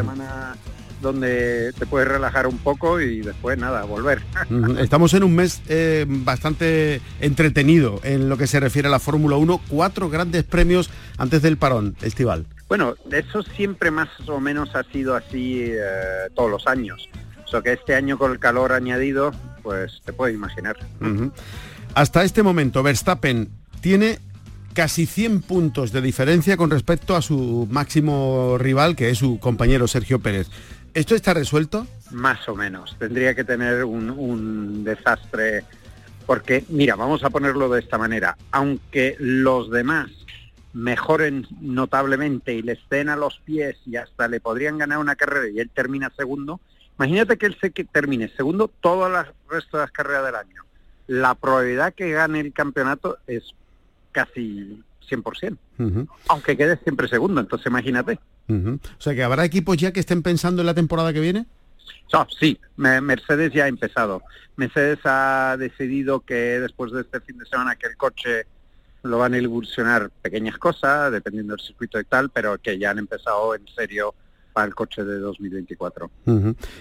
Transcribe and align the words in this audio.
semana 0.00 0.56
donde 1.00 1.72
te 1.78 1.86
puedes 1.86 2.06
relajar 2.06 2.46
un 2.46 2.58
poco 2.58 3.00
y 3.00 3.20
después 3.20 3.58
nada, 3.58 3.84
volver. 3.84 4.22
Estamos 4.78 5.14
en 5.14 5.24
un 5.24 5.34
mes 5.34 5.62
eh, 5.68 6.04
bastante 6.08 7.00
entretenido 7.20 8.00
en 8.02 8.28
lo 8.28 8.36
que 8.36 8.46
se 8.46 8.60
refiere 8.60 8.88
a 8.88 8.90
la 8.90 8.98
Fórmula 8.98 9.36
1, 9.36 9.60
cuatro 9.68 10.10
grandes 10.10 10.44
premios 10.44 10.90
antes 11.16 11.42
del 11.42 11.56
parón 11.56 11.96
estival. 12.02 12.46
Bueno, 12.68 12.94
eso 13.10 13.42
siempre 13.42 13.90
más 13.90 14.08
o 14.28 14.40
menos 14.40 14.74
ha 14.76 14.84
sido 14.84 15.16
así 15.16 15.62
eh, 15.64 15.80
todos 16.34 16.50
los 16.50 16.66
años. 16.66 17.08
O 17.44 17.48
sea 17.48 17.62
que 17.62 17.72
este 17.72 17.96
año 17.96 18.16
con 18.16 18.30
el 18.30 18.38
calor 18.38 18.72
añadido, 18.72 19.32
pues 19.62 20.02
te 20.04 20.12
puedes 20.12 20.36
imaginar. 20.36 20.76
Hasta 21.94 22.22
este 22.22 22.44
momento, 22.44 22.82
Verstappen 22.84 23.50
tiene 23.80 24.20
casi 24.74 25.06
100 25.06 25.42
puntos 25.42 25.92
de 25.92 26.00
diferencia 26.00 26.56
con 26.56 26.70
respecto 26.70 27.16
a 27.16 27.22
su 27.22 27.66
máximo 27.70 28.56
rival, 28.58 28.96
que 28.96 29.10
es 29.10 29.18
su 29.18 29.38
compañero 29.38 29.88
Sergio 29.88 30.20
Pérez. 30.20 30.48
¿Esto 30.94 31.14
está 31.14 31.34
resuelto? 31.34 31.86
Más 32.10 32.48
o 32.48 32.56
menos. 32.56 32.96
Tendría 32.98 33.34
que 33.34 33.44
tener 33.44 33.84
un, 33.84 34.84
desastre. 34.84 35.64
Porque, 36.26 36.64
mira, 36.68 36.96
vamos 36.96 37.24
a 37.24 37.30
ponerlo 37.30 37.68
de 37.68 37.80
esta 37.80 37.98
manera. 37.98 38.36
Aunque 38.50 39.16
los 39.18 39.70
demás 39.70 40.10
mejoren 40.72 41.46
notablemente 41.60 42.54
y 42.54 42.62
le 42.62 42.72
estén 42.72 43.08
a 43.08 43.16
los 43.16 43.40
pies 43.44 43.76
y 43.86 43.96
hasta 43.96 44.28
le 44.28 44.40
podrían 44.40 44.78
ganar 44.78 44.98
una 44.98 45.16
carrera 45.16 45.48
y 45.48 45.58
él 45.58 45.68
termina 45.68 46.12
segundo, 46.16 46.60
imagínate 46.96 47.36
que 47.36 47.46
él 47.46 47.56
se 47.60 47.72
que 47.72 47.84
termine 47.84 48.28
segundo 48.36 48.70
todas 48.80 49.10
las 49.10 49.26
resto 49.48 49.78
de 49.78 49.84
las 49.84 49.90
carreras 49.90 50.26
del 50.26 50.36
año. 50.36 50.62
La 51.08 51.34
probabilidad 51.34 51.92
que 51.92 52.12
gane 52.12 52.38
el 52.38 52.52
campeonato 52.52 53.18
es 53.26 53.52
casi 54.12 54.82
100%, 55.08 55.56
aunque 56.28 56.56
quede 56.56 56.76
siempre 56.78 57.08
segundo, 57.08 57.40
entonces 57.40 57.66
imagínate. 57.66 58.18
O 58.48 58.78
sea 58.98 59.14
que 59.14 59.22
habrá 59.22 59.44
equipos 59.44 59.76
ya 59.76 59.92
que 59.92 60.00
estén 60.00 60.22
pensando 60.22 60.62
en 60.62 60.66
la 60.66 60.74
temporada 60.74 61.12
que 61.12 61.20
viene. 61.20 61.46
sí, 62.38 62.58
Mercedes 62.76 63.52
ya 63.52 63.64
ha 63.64 63.68
empezado. 63.68 64.22
Mercedes 64.56 64.98
ha 65.04 65.56
decidido 65.58 66.20
que 66.20 66.60
después 66.60 66.92
de 66.92 67.02
este 67.02 67.20
fin 67.20 67.38
de 67.38 67.46
semana 67.46 67.76
que 67.76 67.86
el 67.86 67.96
coche 67.96 68.46
lo 69.02 69.18
van 69.18 69.34
a 69.34 69.38
evolucionar 69.38 70.10
pequeñas 70.22 70.58
cosas, 70.58 71.10
dependiendo 71.12 71.54
del 71.56 71.64
circuito 71.64 71.98
y 71.98 72.04
tal, 72.04 72.30
pero 72.30 72.58
que 72.58 72.78
ya 72.78 72.90
han 72.90 72.98
empezado 72.98 73.54
en 73.54 73.66
serio 73.68 74.14
para 74.52 74.66
el 74.66 74.74
coche 74.74 75.04
de 75.04 75.18
2024. 75.18 76.10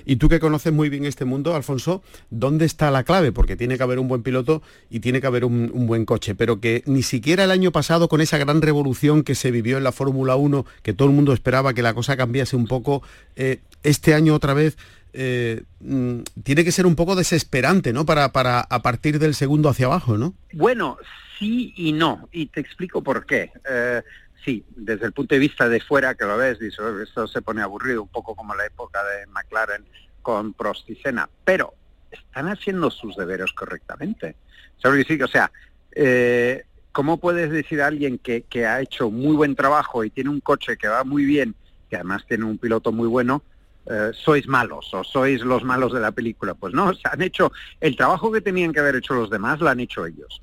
Y 0.06 0.16
tú 0.18 0.30
que 0.30 0.40
conoces 0.40 0.74
muy 0.74 0.90
bien 0.90 1.06
este 1.06 1.26
mundo, 1.26 1.56
Alfonso, 1.56 2.04
¿dónde 2.30 2.66
está 2.66 2.92
la 2.92 3.04
clave? 3.04 3.32
Porque 3.32 3.56
tiene 3.56 3.78
que 3.78 3.84
haber 3.84 4.00
un 4.00 4.08
buen 4.08 4.24
piloto 4.24 4.62
y 4.90 5.00
tiene 5.00 5.22
que 5.22 5.28
haber 5.28 5.46
un, 5.46 5.70
buen 5.88 6.06
coche, 6.06 6.36
pero 6.36 6.60
que 6.60 6.84
ni 6.86 7.04
siquiera 7.04 7.44
el 7.44 7.52
año 7.52 7.72
pasado, 7.72 8.10
con 8.10 8.22
esa 8.22 8.38
gran 8.38 8.62
revolución 8.62 9.24
que 9.24 9.36
se 9.36 9.52
vivió 9.52 9.78
en 9.78 9.84
la 9.84 9.92
Fórmula 9.92 10.36
1, 10.36 10.66
que 10.84 10.94
todo 10.94 11.08
el 11.08 11.16
mundo 11.16 11.34
esperaba 11.34 11.74
que 11.74 11.82
la 11.82 11.94
cosa 11.94 12.18
cambiase 12.18 12.56
un 12.56 12.68
poco, 12.68 13.02
eh, 13.36 13.60
este 13.84 14.14
año 14.14 14.36
otra 14.36 14.54
vez 14.54 14.78
eh, 15.14 15.64
mm, 15.80 16.20
tiene 16.44 16.64
que 16.64 16.72
ser 16.72 16.86
un 16.86 16.96
poco 16.96 17.16
desesperante, 17.16 17.94
¿no? 17.94 18.06
Para, 18.06 18.32
para 18.32 18.62
a 18.62 18.82
partir 18.82 19.20
del 19.20 19.34
segundo 19.34 19.70
hacia 19.70 19.88
abajo, 19.88 20.18
¿no? 20.18 20.34
Bueno, 20.54 20.98
sí 21.40 21.74
y 21.76 21.94
no, 21.94 22.30
y 22.32 22.48
te 22.48 22.60
explico 22.60 23.02
por 23.02 23.26
qué. 23.26 23.52
Eh, 23.70 24.02
sí, 24.44 24.64
desde 24.76 25.06
el 25.06 25.14
punto 25.14 25.36
de 25.36 25.40
vista 25.40 25.68
de 25.70 25.80
fuera 25.80 26.16
que 26.16 26.26
lo 26.26 26.38
ves, 26.38 26.60
dice, 26.60 26.82
esto 27.04 27.28
se 27.28 27.42
pone 27.42 27.62
aburrido, 27.62 28.04
un 28.04 28.10
poco 28.10 28.36
como 28.36 28.56
la 28.56 28.66
época 28.66 29.04
de 29.04 29.28
McLaren 29.28 29.86
con 30.22 30.54
Prost 30.54 30.90
y 30.90 30.96
Senna, 30.96 31.30
pero 31.44 31.74
están 32.12 32.48
haciendo 32.48 32.90
sus 32.90 33.16
deberes 33.16 33.52
correctamente. 33.54 34.36
O 34.84 35.28
sea, 35.28 35.52
eh, 35.92 36.64
¿cómo 36.92 37.18
puedes 37.18 37.52
decir 37.52 37.82
a 37.82 37.88
alguien 37.88 38.18
que, 38.18 38.44
que, 38.44 38.66
ha 38.66 38.82
hecho 38.82 39.10
muy 39.10 39.36
buen 39.36 39.56
trabajo 39.56 40.04
y 40.04 40.10
tiene 40.10 40.30
un 40.30 40.40
coche 40.40 40.78
que 40.78 40.88
va 40.88 41.04
muy 41.04 41.26
bien, 41.26 41.56
que 41.90 41.98
además 41.98 42.26
tiene 42.28 42.46
un 42.46 42.58
piloto 42.58 42.92
muy 42.92 43.08
bueno, 43.08 43.44
eh, 43.86 44.12
sois 44.14 44.48
malos 44.48 44.94
o 44.94 45.04
sois 45.04 45.42
los 45.42 45.64
malos 45.64 45.94
de 45.94 46.00
la 46.00 46.12
película? 46.12 46.54
Pues 46.54 46.74
no, 46.74 46.94
se 46.94 47.08
han 47.12 47.22
hecho 47.22 47.52
el 47.82 47.96
trabajo 47.96 48.32
que 48.32 48.42
tenían 48.42 48.72
que 48.72 48.80
haber 48.80 48.96
hecho 48.96 49.14
los 49.14 49.30
demás, 49.30 49.60
lo 49.60 49.70
han 49.70 49.80
hecho 49.80 50.06
ellos. 50.06 50.42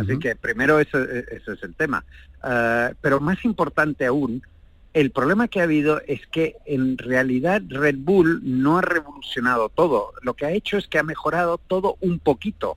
Así 0.00 0.18
que 0.18 0.34
primero 0.34 0.80
ese, 0.80 1.26
ese 1.30 1.52
es 1.52 1.62
el 1.62 1.74
tema. 1.74 2.02
Eh, 2.44 2.94
pero 3.00 3.20
más 3.20 3.44
importante 3.44 4.06
aún, 4.06 4.42
el 4.92 5.10
problema 5.10 5.48
que 5.48 5.60
ha 5.60 5.64
habido 5.64 6.00
es 6.06 6.24
que 6.28 6.56
en 6.66 6.96
realidad 6.98 7.62
Red 7.68 7.96
Bull 7.98 8.40
no 8.44 8.78
ha 8.78 8.82
revolucionado 8.82 9.68
todo. 9.68 10.12
Lo 10.22 10.34
que 10.34 10.46
ha 10.46 10.52
hecho 10.52 10.76
es 10.78 10.86
que 10.86 10.98
ha 10.98 11.02
mejorado 11.02 11.58
todo 11.58 11.96
un 12.00 12.20
poquito. 12.20 12.76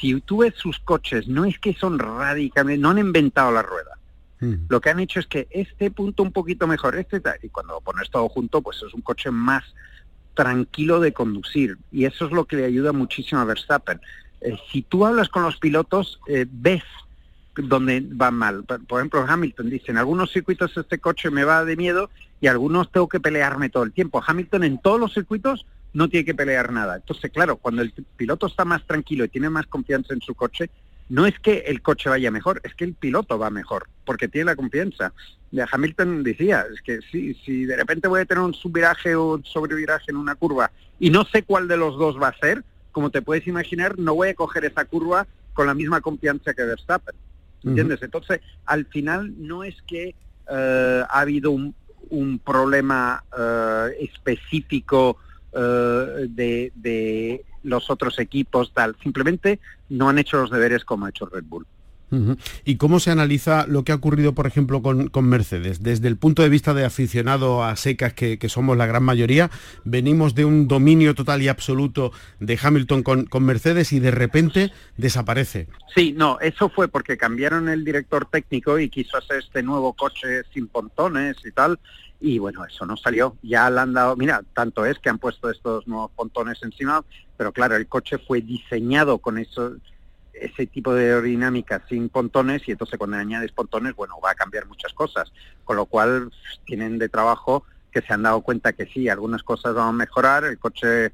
Si 0.00 0.18
tú 0.22 0.38
ves 0.38 0.54
sus 0.56 0.78
coches, 0.78 1.28
no 1.28 1.44
es 1.44 1.58
que 1.58 1.74
son 1.74 1.98
radicalmente, 1.98 2.80
no 2.80 2.90
han 2.90 2.98
inventado 2.98 3.52
la 3.52 3.62
rueda. 3.62 3.96
Lo 4.70 4.80
que 4.80 4.88
han 4.88 5.00
hecho 5.00 5.20
es 5.20 5.26
que 5.26 5.48
este 5.50 5.90
punto 5.90 6.22
un 6.22 6.32
poquito 6.32 6.66
mejor, 6.66 6.96
este 6.96 7.20
y 7.42 7.50
cuando 7.50 7.74
lo 7.74 7.82
pones 7.82 8.08
todo 8.08 8.26
junto, 8.30 8.62
pues 8.62 8.78
es 8.78 8.94
un 8.94 9.02
coche 9.02 9.30
más 9.30 9.62
tranquilo 10.32 10.98
de 10.98 11.12
conducir. 11.12 11.76
Y 11.92 12.06
eso 12.06 12.24
es 12.24 12.32
lo 12.32 12.46
que 12.46 12.56
le 12.56 12.64
ayuda 12.64 12.92
muchísimo 12.92 13.42
a 13.42 13.44
Verstappen. 13.44 14.00
Eh, 14.40 14.56
si 14.72 14.80
tú 14.80 15.04
hablas 15.04 15.28
con 15.28 15.42
los 15.42 15.58
pilotos, 15.58 16.20
eh, 16.26 16.46
ves 16.50 16.82
donde 17.62 18.00
va 18.00 18.30
mal. 18.30 18.64
Por 18.64 19.00
ejemplo, 19.00 19.24
Hamilton 19.26 19.70
dice, 19.70 19.90
en 19.90 19.98
algunos 19.98 20.32
circuitos 20.32 20.76
este 20.76 20.98
coche 20.98 21.30
me 21.30 21.44
va 21.44 21.64
de 21.64 21.76
miedo 21.76 22.10
y 22.40 22.46
algunos 22.46 22.90
tengo 22.90 23.08
que 23.08 23.20
pelearme 23.20 23.68
todo 23.68 23.82
el 23.82 23.92
tiempo. 23.92 24.22
Hamilton 24.26 24.64
en 24.64 24.78
todos 24.78 25.00
los 25.00 25.12
circuitos 25.12 25.66
no 25.92 26.08
tiene 26.08 26.24
que 26.24 26.34
pelear 26.34 26.72
nada. 26.72 26.96
Entonces, 26.96 27.30
claro, 27.30 27.56
cuando 27.56 27.82
el 27.82 27.92
piloto 28.16 28.46
está 28.46 28.64
más 28.64 28.86
tranquilo 28.86 29.24
y 29.24 29.28
tiene 29.28 29.50
más 29.50 29.66
confianza 29.66 30.14
en 30.14 30.20
su 30.20 30.34
coche, 30.34 30.70
no 31.08 31.26
es 31.26 31.38
que 31.40 31.64
el 31.66 31.82
coche 31.82 32.08
vaya 32.08 32.30
mejor, 32.30 32.60
es 32.62 32.74
que 32.74 32.84
el 32.84 32.94
piloto 32.94 33.36
va 33.36 33.50
mejor, 33.50 33.88
porque 34.04 34.28
tiene 34.28 34.46
la 34.46 34.56
confianza. 34.56 35.12
Hamilton 35.72 36.22
decía, 36.22 36.64
es 36.72 36.80
que 36.82 37.00
si, 37.10 37.34
si 37.34 37.64
de 37.64 37.76
repente 37.76 38.06
voy 38.06 38.20
a 38.20 38.24
tener 38.24 38.44
un 38.44 38.54
subviraje 38.54 39.16
o 39.16 39.34
un 39.34 39.44
sobreviraje 39.44 40.12
en 40.12 40.16
una 40.16 40.36
curva 40.36 40.70
y 41.00 41.10
no 41.10 41.24
sé 41.24 41.42
cuál 41.42 41.66
de 41.66 41.76
los 41.76 41.98
dos 41.98 42.20
va 42.22 42.28
a 42.28 42.38
ser, 42.38 42.62
como 42.92 43.10
te 43.10 43.22
puedes 43.22 43.46
imaginar, 43.48 43.98
no 43.98 44.14
voy 44.14 44.28
a 44.28 44.34
coger 44.34 44.64
esa 44.64 44.84
curva 44.84 45.26
con 45.52 45.66
la 45.66 45.74
misma 45.74 46.00
confianza 46.00 46.54
que 46.54 46.62
Verstappen. 46.62 47.14
¿Entiendes? 47.64 48.02
Entonces, 48.02 48.40
al 48.64 48.86
final 48.86 49.34
no 49.38 49.64
es 49.64 49.80
que 49.82 50.14
eh, 50.50 51.04
ha 51.08 51.20
habido 51.20 51.50
un, 51.50 51.74
problema 52.44 53.22
eh, 53.38 53.90
específico 54.00 55.18
eh, 55.52 56.26
de, 56.28 56.72
de 56.74 57.44
los 57.62 57.90
otros 57.90 58.18
equipos, 58.18 58.72
tal. 58.74 58.96
Simplemente 59.02 59.60
no 59.88 60.08
han 60.08 60.18
hecho 60.18 60.38
los 60.38 60.50
deberes 60.50 60.84
como 60.84 61.06
ha 61.06 61.10
hecho 61.10 61.26
Red 61.26 61.44
Bull. 61.44 61.66
¿Y 62.64 62.76
cómo 62.76 63.00
se 63.00 63.10
analiza 63.10 63.66
lo 63.66 63.84
que 63.84 63.92
ha 63.92 63.94
ocurrido, 63.94 64.34
por 64.34 64.46
ejemplo, 64.46 64.82
con, 64.82 65.28
Mercedes? 65.28 65.82
Desde 65.82 66.08
el 66.08 66.16
punto 66.16 66.42
de 66.42 66.48
vista 66.48 66.74
de 66.74 66.84
aficionado 66.84 67.62
a 67.62 67.76
secas, 67.76 68.12
que, 68.14 68.38
somos 68.48 68.76
la 68.76 68.86
gran 68.86 69.02
mayoría, 69.02 69.50
venimos 69.84 70.34
de 70.34 70.44
un 70.44 70.66
dominio 70.66 71.14
total 71.14 71.42
y 71.42 71.48
absoluto 71.48 72.12
de 72.40 72.58
Hamilton 72.60 73.02
con, 73.02 73.24
con, 73.26 73.44
Mercedes 73.44 73.92
y 73.92 74.00
de 74.00 74.10
repente 74.10 74.72
desaparece. 74.96 75.68
Sí, 75.94 76.12
no, 76.16 76.38
eso 76.40 76.68
fue 76.68 76.88
porque 76.88 77.16
cambiaron 77.16 77.68
el 77.68 77.84
director 77.84 78.26
técnico 78.26 78.78
y 78.78 78.88
quiso 78.88 79.16
hacer 79.16 79.38
este 79.38 79.62
nuevo 79.62 79.92
coche 79.92 80.42
sin 80.52 80.66
pontones 80.66 81.36
y 81.44 81.52
tal. 81.52 81.78
Y 82.20 82.38
bueno, 82.38 82.64
eso 82.66 82.84
no 82.84 82.96
salió. 82.96 83.36
Ya 83.42 83.70
le 83.70 83.80
han 83.80 83.94
dado, 83.94 84.14
mira, 84.16 84.42
tanto 84.52 84.84
es 84.84 84.98
que 84.98 85.08
han 85.08 85.18
puesto 85.18 85.50
estos 85.50 85.86
nuevos 85.88 86.10
pontones 86.14 86.58
encima, 86.62 87.02
pero 87.36 87.52
claro, 87.52 87.76
el 87.76 87.86
coche 87.86 88.18
fue 88.18 88.42
diseñado 88.42 89.18
con 89.18 89.38
eso 89.38 89.76
ese 90.40 90.66
tipo 90.66 90.94
de 90.94 91.06
aerodinámica 91.06 91.82
sin 91.88 92.08
pontones 92.08 92.66
y 92.66 92.72
entonces 92.72 92.98
cuando 92.98 93.16
añades 93.16 93.52
pontones, 93.52 93.94
bueno, 93.94 94.14
va 94.24 94.32
a 94.32 94.34
cambiar 94.34 94.66
muchas 94.66 94.92
cosas. 94.92 95.32
Con 95.64 95.76
lo 95.76 95.86
cual 95.86 96.30
tienen 96.64 96.98
de 96.98 97.08
trabajo 97.08 97.64
que 97.92 98.02
se 98.02 98.12
han 98.12 98.22
dado 98.22 98.40
cuenta 98.40 98.72
que 98.72 98.86
sí, 98.86 99.08
algunas 99.08 99.42
cosas 99.42 99.74
van 99.74 99.88
a 99.88 99.92
mejorar, 99.92 100.44
el 100.44 100.58
coche 100.58 101.12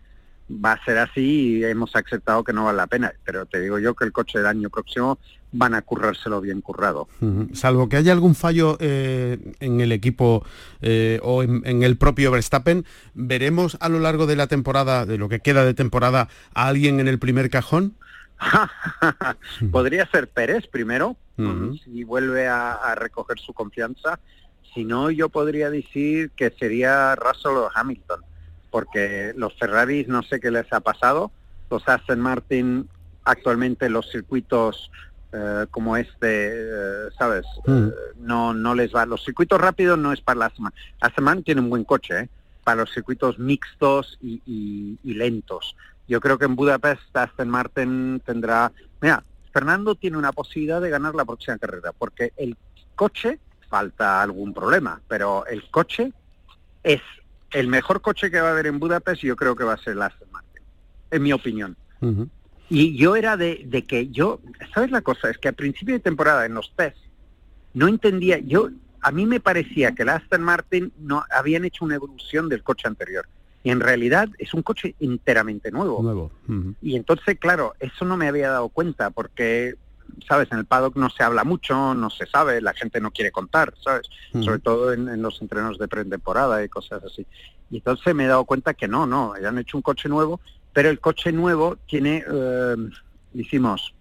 va 0.48 0.72
a 0.72 0.84
ser 0.84 0.98
así 0.98 1.59
y 1.59 1.64
hemos 1.64 1.94
aceptado 1.97 2.44
que 2.44 2.53
no 2.53 2.64
vale 2.64 2.76
la 2.76 2.87
pena. 2.87 3.12
Pero 3.25 3.47
te 3.47 3.60
digo 3.60 3.78
yo 3.78 3.94
que 3.94 4.04
el 4.04 4.12
coche 4.12 4.38
del 4.38 4.47
año 4.47 4.70
próximo 4.70 5.19
van 5.53 5.75
a 5.75 5.82
currárselo 5.82 6.41
bien 6.41 6.60
currado. 6.60 7.08
Salvo 7.53 7.88
que 7.88 7.97
haya 7.97 8.12
algún 8.12 8.34
fallo 8.34 8.76
eh, 8.81 9.54
en 9.60 9.81
el 9.81 9.93
equipo 9.93 10.44
eh, 10.82 11.19
o 11.22 11.43
en, 11.43 11.82
el 11.82 11.97
propio 11.97 12.31
Verstappen, 12.31 12.84
¿veremos 13.14 13.76
a 13.81 13.88
lo 13.88 13.99
largo 14.00 14.26
de 14.26 14.37
la 14.37 14.46
temporada, 14.49 15.06
de 15.06 15.19
lo 15.19 15.28
que 15.28 15.40
queda 15.40 15.64
de 15.64 15.75
temporada, 15.75 16.28
a 16.55 16.69
alguien 16.69 17.00
en 17.00 17.08
el 17.08 17.19
primer 17.19 17.49
cajón? 17.49 17.94
Podría 19.73 20.06
ser 20.11 20.29
Pérez 20.29 20.67
primero, 20.67 21.17
si 21.85 22.05
vuelve 22.05 22.49
a, 22.49 22.94
recoger 22.94 23.38
su 23.38 23.53
confianza. 23.53 24.19
Si 24.75 24.85
no, 24.85 25.11
yo 25.11 25.29
podría 25.31 25.71
decir 25.71 26.31
que 26.31 26.50
sería 26.50 27.15
Russell 27.17 27.56
o 27.56 27.71
Hamilton, 27.75 28.21
porque 28.71 29.33
los 29.37 29.55
Ferraris 29.59 30.06
no 30.06 30.23
sé 30.23 30.38
qué 30.38 30.50
les 30.50 30.71
ha 30.73 30.81
pasado. 30.81 31.31
Los 31.71 31.88
Aston 31.88 32.21
Martin 32.21 32.88
actualmente 33.25 33.88
los 33.88 34.11
circuitos 34.11 34.91
eh, 35.33 35.67
como 35.71 35.97
este, 35.97 36.50
eh, 36.53 37.09
¿sabes? 37.19 37.44
Eh, 37.67 37.91
no, 38.19 38.53
no 38.53 38.75
les 38.75 38.94
va. 38.94 39.06
Los 39.06 39.25
circuitos 39.25 39.61
rápidos 39.61 39.99
no 39.99 40.12
es 40.12 40.21
para 40.21 40.41
las 40.41 40.53
Aston 40.53 40.73
Aston 41.00 41.25
Martin 41.25 41.44
tiene 41.44 41.61
un 41.62 41.71
buen 41.71 41.85
coche, 41.85 42.29
para 42.62 42.83
los 42.83 42.93
circuitos 42.93 43.38
mixtos 43.38 44.19
y 44.21 44.99
lentos 45.05 45.75
yo 46.08 46.20
creo 46.20 46.38
que 46.38 46.44
en 46.44 46.56
Budapest 46.56 47.17
Aston 47.17 47.49
Martin 47.49 48.20
tendrá... 48.25 48.73
Mira, 49.00 49.25
Fernando 49.53 49.94
tiene 49.94 50.19
una 50.19 50.32
posibilidad 50.32 50.81
de 50.81 50.91
ganar 50.91 51.14
la 51.14 51.25
próxima 51.25 51.58
carrera, 51.58 51.93
porque 51.93 52.32
el 52.37 52.56
coche, 52.94 53.38
falta 53.69 54.23
algún 54.23 54.55
problema, 54.55 55.00
pero 55.08 55.47
el 55.47 55.69
coche 55.70 56.12
es 56.82 57.00
el 57.50 57.69
mejor 57.69 58.00
coche 58.00 58.31
que 58.31 58.41
va 58.41 58.49
a 58.49 58.53
haber 58.53 58.67
en 58.67 58.79
Budapest 58.79 59.23
yo 59.23 59.37
creo 59.37 59.56
que 59.56 59.64
va 59.64 59.75
a 59.75 59.79
ser 59.79 59.94
el 59.94 60.03
Aston 60.03 60.31
Martin, 60.31 60.62
en 61.11 61.23
mi 61.23 61.32
opinión. 61.32 61.76
Y 62.69 62.97
yo 62.97 63.17
era 63.17 63.37
de, 63.37 63.62
de, 63.64 63.85
que 63.85 64.09
yo, 64.09 64.41
¿sabes 64.75 64.91
la 64.91 65.00
cosa? 65.00 65.31
Es 65.31 65.38
que 65.38 65.49
a 65.49 65.52
principio 65.52 65.94
de 65.94 66.00
temporada 66.00 66.47
en 66.47 66.55
los 66.55 66.73
test 66.76 66.99
no 67.75 67.88
entendía, 67.88 68.38
yo, 68.38 68.70
a 69.00 69.11
mí 69.12 69.25
me 69.25 69.41
parecía 69.41 69.93
que 69.93 70.02
el 70.02 70.09
Aston 70.09 70.43
Martin 70.43 70.93
no 70.99 71.25
habían 71.31 71.64
hecho 71.64 71.85
una 71.85 71.94
evolución 71.94 72.49
del 72.49 72.62
coche 72.62 72.88
anterior. 72.88 73.26
Y 73.66 73.72
en 73.72 73.80
realidad 73.80 74.28
es 74.38 74.54
un 74.54 74.62
coche 74.62 74.94
enteramente 75.00 75.72
nuevo. 75.72 76.00
Nuevo. 76.00 76.30
Y 76.80 76.94
entonces, 76.94 77.36
claro, 77.36 77.74
eso 77.80 78.04
no 78.04 78.16
me 78.16 78.28
había 78.28 78.48
dado 78.48 78.68
cuenta 78.68 79.10
porque 79.10 79.74
sabes, 80.28 80.52
en 80.52 80.58
el 80.58 80.66
paddock 80.66 80.94
no 80.94 81.10
se 81.10 81.24
habla 81.24 81.42
mucho, 81.42 81.92
no 81.92 82.08
se 82.08 82.26
sabe, 82.26 82.60
la 82.60 82.74
gente 82.74 83.00
no 83.00 83.10
quiere 83.10 83.32
contar, 83.32 83.74
¿sabes? 83.82 84.08
Sobre 84.40 84.60
todo 84.60 84.92
en, 84.92 85.20
los 85.20 85.42
entrenos 85.42 85.78
de 85.78 85.88
pretemporada 85.88 86.64
y 86.64 86.68
cosas 86.68 87.02
así. 87.02 87.26
Y 87.68 87.78
entonces 87.78 88.14
me 88.14 88.26
he 88.26 88.28
dado 88.28 88.44
cuenta 88.44 88.72
que 88.72 88.86
no, 88.86 89.04
no, 89.04 89.34
ya 89.42 89.48
han 89.48 89.58
hecho 89.58 89.76
un 89.76 89.82
coche 89.82 90.08
nuevo, 90.08 90.40
pero 90.72 90.88
el 90.88 91.00
coche 91.00 91.32
nuevo 91.32 91.76
tiene, 91.88 92.22
eh, 92.24 92.76
decimos, 93.32 93.94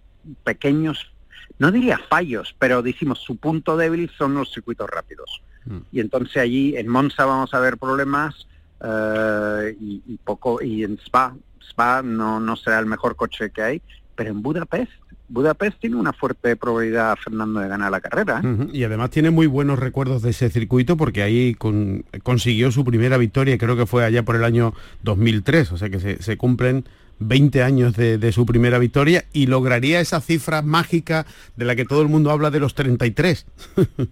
pequeños, 0.44 1.10
no 1.58 1.72
diría 1.72 1.98
fallos, 2.08 2.54
pero 2.56 2.82
decimos, 2.82 3.18
su 3.18 3.36
punto 3.36 3.76
débil 3.76 4.12
son 4.16 4.34
los 4.34 4.52
circuitos 4.52 4.88
rápidos. 4.88 5.42
Mm. 5.64 5.78
Y 5.90 5.98
entonces 5.98 6.36
allí 6.36 6.76
en 6.76 6.86
Monza 6.86 7.24
vamos 7.24 7.52
a 7.52 7.58
ver 7.58 7.78
problemas 7.78 8.46
eh, 8.82 9.76
y, 9.80 10.18
poco, 10.24 10.62
y 10.62 10.84
en 10.84 10.98
Spa, 11.04 11.34
Spa 11.60 12.02
no, 12.02 12.40
no 12.40 12.56
será 12.56 12.78
el 12.78 12.86
mejor 12.86 13.16
coche 13.16 13.50
que 13.50 13.62
hay, 13.62 13.82
pero 14.14 14.30
en 14.30 14.42
Budapest 14.42 14.92
Budapest 15.28 15.80
tiene 15.80 15.96
una 15.96 16.12
fuerte 16.12 16.56
probabilidad, 16.56 17.16
Fernando, 17.16 17.60
de 17.60 17.68
ganar 17.68 17.90
la 17.90 18.00
carrera. 18.00 18.40
¿eh? 18.44 18.68
Y 18.72 18.84
además 18.84 19.10
tiene 19.10 19.30
muy 19.30 19.46
buenos 19.46 19.78
recuerdos 19.78 20.22
de 20.22 20.30
ese 20.30 20.50
circuito 20.50 20.96
porque 20.96 21.22
ahí 21.22 21.56
consiguió 22.22 22.70
su 22.70 22.84
primera 22.84 23.16
victoria, 23.16 23.58
creo 23.58 23.76
que 23.76 23.86
fue 23.86 24.04
allá 24.04 24.24
por 24.24 24.36
el 24.36 24.44
año 24.44 24.72
2003, 25.02 25.72
o 25.72 25.78
sea 25.78 25.90
que 25.90 25.98
se, 25.98 26.36
cumplen 26.36 26.84
20 27.18 27.62
años 27.62 27.96
de, 27.96 28.32
su 28.32 28.46
primera 28.46 28.78
victoria 28.78 29.24
y 29.32 29.46
lograría 29.46 30.00
esa 30.00 30.20
cifra 30.20 30.62
mágica 30.62 31.26
de 31.56 31.64
la 31.64 31.74
que 31.74 31.84
todo 31.84 32.02
el 32.02 32.08
mundo 32.08 32.30
habla 32.30 32.50
de 32.50 32.60
los 32.60 32.74
33. 32.74 33.46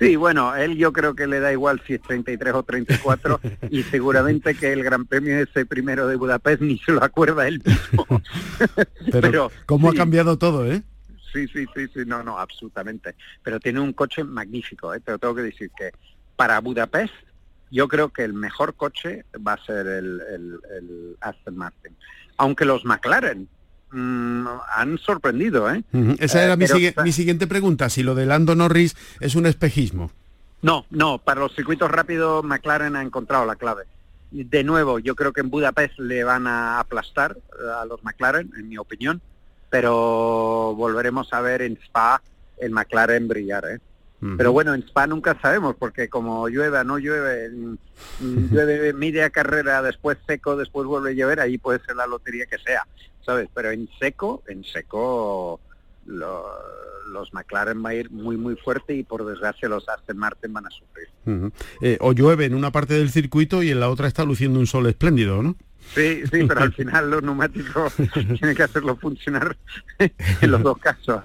Sí, 0.00 0.16
bueno, 0.16 0.56
él 0.56 0.78
yo 0.78 0.94
creo 0.94 1.14
que 1.14 1.26
le 1.26 1.40
da 1.40 1.52
igual 1.52 1.82
si 1.86 1.92
es 1.94 2.00
33 2.00 2.54
o 2.54 2.62
34 2.62 3.38
y 3.68 3.82
seguramente 3.90 4.54
que 4.54 4.72
el 4.72 4.82
Gran 4.82 5.04
Premio 5.04 5.38
ese 5.38 5.66
primero 5.66 6.06
de 6.06 6.16
Budapest 6.16 6.62
ni 6.62 6.78
se 6.78 6.92
lo 6.92 7.04
acuerda 7.04 7.46
él 7.46 7.62
mismo. 7.62 8.22
Pero, 9.12 9.52
cómo 9.66 9.90
ha 9.90 9.94
cambiado 9.94 10.38
todo, 10.38 10.64
¿eh? 10.64 10.82
Sí, 11.34 11.46
sí, 11.48 11.66
sí, 11.76 11.86
sí, 11.92 12.00
no, 12.06 12.22
no, 12.22 12.38
absolutamente. 12.38 13.14
Pero 13.42 13.60
tiene 13.60 13.80
un 13.80 13.92
coche 13.92 14.24
magnífico, 14.24 14.94
¿eh? 14.94 15.02
Pero 15.04 15.18
tengo 15.18 15.34
que 15.34 15.42
decir 15.42 15.70
que 15.76 15.90
para 16.34 16.58
Budapest 16.60 17.12
yo 17.70 17.86
creo 17.86 18.08
que 18.08 18.24
el 18.24 18.32
mejor 18.32 18.74
coche 18.76 19.26
va 19.46 19.52
a 19.52 19.64
ser 19.66 19.86
el, 19.86 20.22
el 20.30 21.16
Aston 21.20 21.58
Martin. 21.58 21.94
Aunque 22.38 22.64
los 22.64 22.86
McLaren 22.86 23.48
Mm, 23.92 24.46
han 24.74 24.98
sorprendido. 24.98 25.70
¿eh? 25.72 25.82
Esa 26.18 26.44
era 26.44 26.54
eh, 26.54 26.94
mi, 27.02 27.12
siguiente 27.12 27.46
pregunta, 27.46 27.88
si 27.88 28.02
lo 28.02 28.14
de 28.14 28.26
Lando 28.26 28.54
Norris 28.54 28.96
es 29.20 29.34
un 29.34 29.46
espejismo. 29.46 30.10
No, 30.62 30.84
no, 30.90 31.18
para 31.18 31.40
los 31.40 31.54
circuitos 31.54 31.90
rápidos 31.90 32.44
McLaren 32.44 32.94
ha 32.96 33.02
encontrado 33.02 33.46
la 33.46 33.56
clave. 33.56 33.84
De 34.30 34.62
nuevo, 34.62 34.98
yo 34.98 35.16
creo 35.16 35.32
que 35.32 35.40
en 35.40 35.50
Budapest 35.50 35.98
le 35.98 36.22
van 36.22 36.46
a 36.46 36.78
aplastar 36.78 37.36
eh, 37.36 37.80
a 37.80 37.84
los 37.84 38.02
McLaren, 38.04 38.52
en 38.56 38.68
mi 38.68 38.78
opinión, 38.78 39.20
pero 39.70 40.74
volveremos 40.76 41.32
a 41.32 41.40
ver 41.40 41.62
en 41.62 41.78
Spa 41.84 42.22
el 42.58 42.70
McLaren 42.70 43.26
brillar. 43.26 43.64
¿eh? 43.64 43.80
Pero 44.36 44.52
bueno, 44.52 44.74
en 44.74 44.82
Spa 44.82 45.06
nunca 45.06 45.38
sabemos, 45.40 45.76
porque 45.76 46.08
como 46.10 46.46
llueve, 46.48 46.84
no 46.84 46.98
llueve, 46.98 47.50
llueve 48.20 48.92
media 48.94 49.30
carrera, 49.30 49.80
después 49.80 50.18
seco, 50.26 50.56
después 50.56 50.86
vuelve 50.86 51.10
a 51.10 51.14
llover, 51.14 51.40
ahí 51.40 51.56
puede 51.56 51.80
ser 51.80 51.96
la 51.96 52.06
lotería 52.06 52.44
que 52.44 52.58
sea. 52.58 52.86
¿sabes? 53.24 53.48
Pero 53.54 53.70
en 53.70 53.88
seco, 53.98 54.42
en 54.48 54.64
seco 54.64 55.60
los 56.06 57.32
McLaren 57.32 57.84
va 57.84 57.90
a 57.90 57.94
ir 57.94 58.10
muy 58.10 58.36
muy 58.36 58.56
fuerte 58.56 58.94
y 58.94 59.04
por 59.04 59.24
desgracia 59.24 59.68
los 59.68 59.88
Aston 59.88 60.18
Martin 60.18 60.52
van 60.52 60.66
a 60.66 60.70
sufrir. 60.70 61.08
Eh, 61.80 61.98
o 62.00 62.12
llueve 62.12 62.46
en 62.46 62.54
una 62.54 62.72
parte 62.72 62.94
del 62.94 63.10
circuito 63.10 63.62
y 63.62 63.70
en 63.70 63.80
la 63.80 63.90
otra 63.90 64.08
está 64.08 64.24
luciendo 64.24 64.58
un 64.58 64.66
sol 64.66 64.86
espléndido, 64.86 65.42
¿no? 65.42 65.56
Sí, 65.94 66.22
sí, 66.30 66.44
pero 66.46 66.60
al 66.60 66.72
final 66.72 67.10
los 67.10 67.22
neumáticos 67.22 67.94
tienen 68.14 68.54
que 68.54 68.62
hacerlo 68.62 68.96
funcionar 68.96 69.56
en 69.98 70.50
los 70.50 70.62
dos 70.62 70.78
casos. 70.78 71.22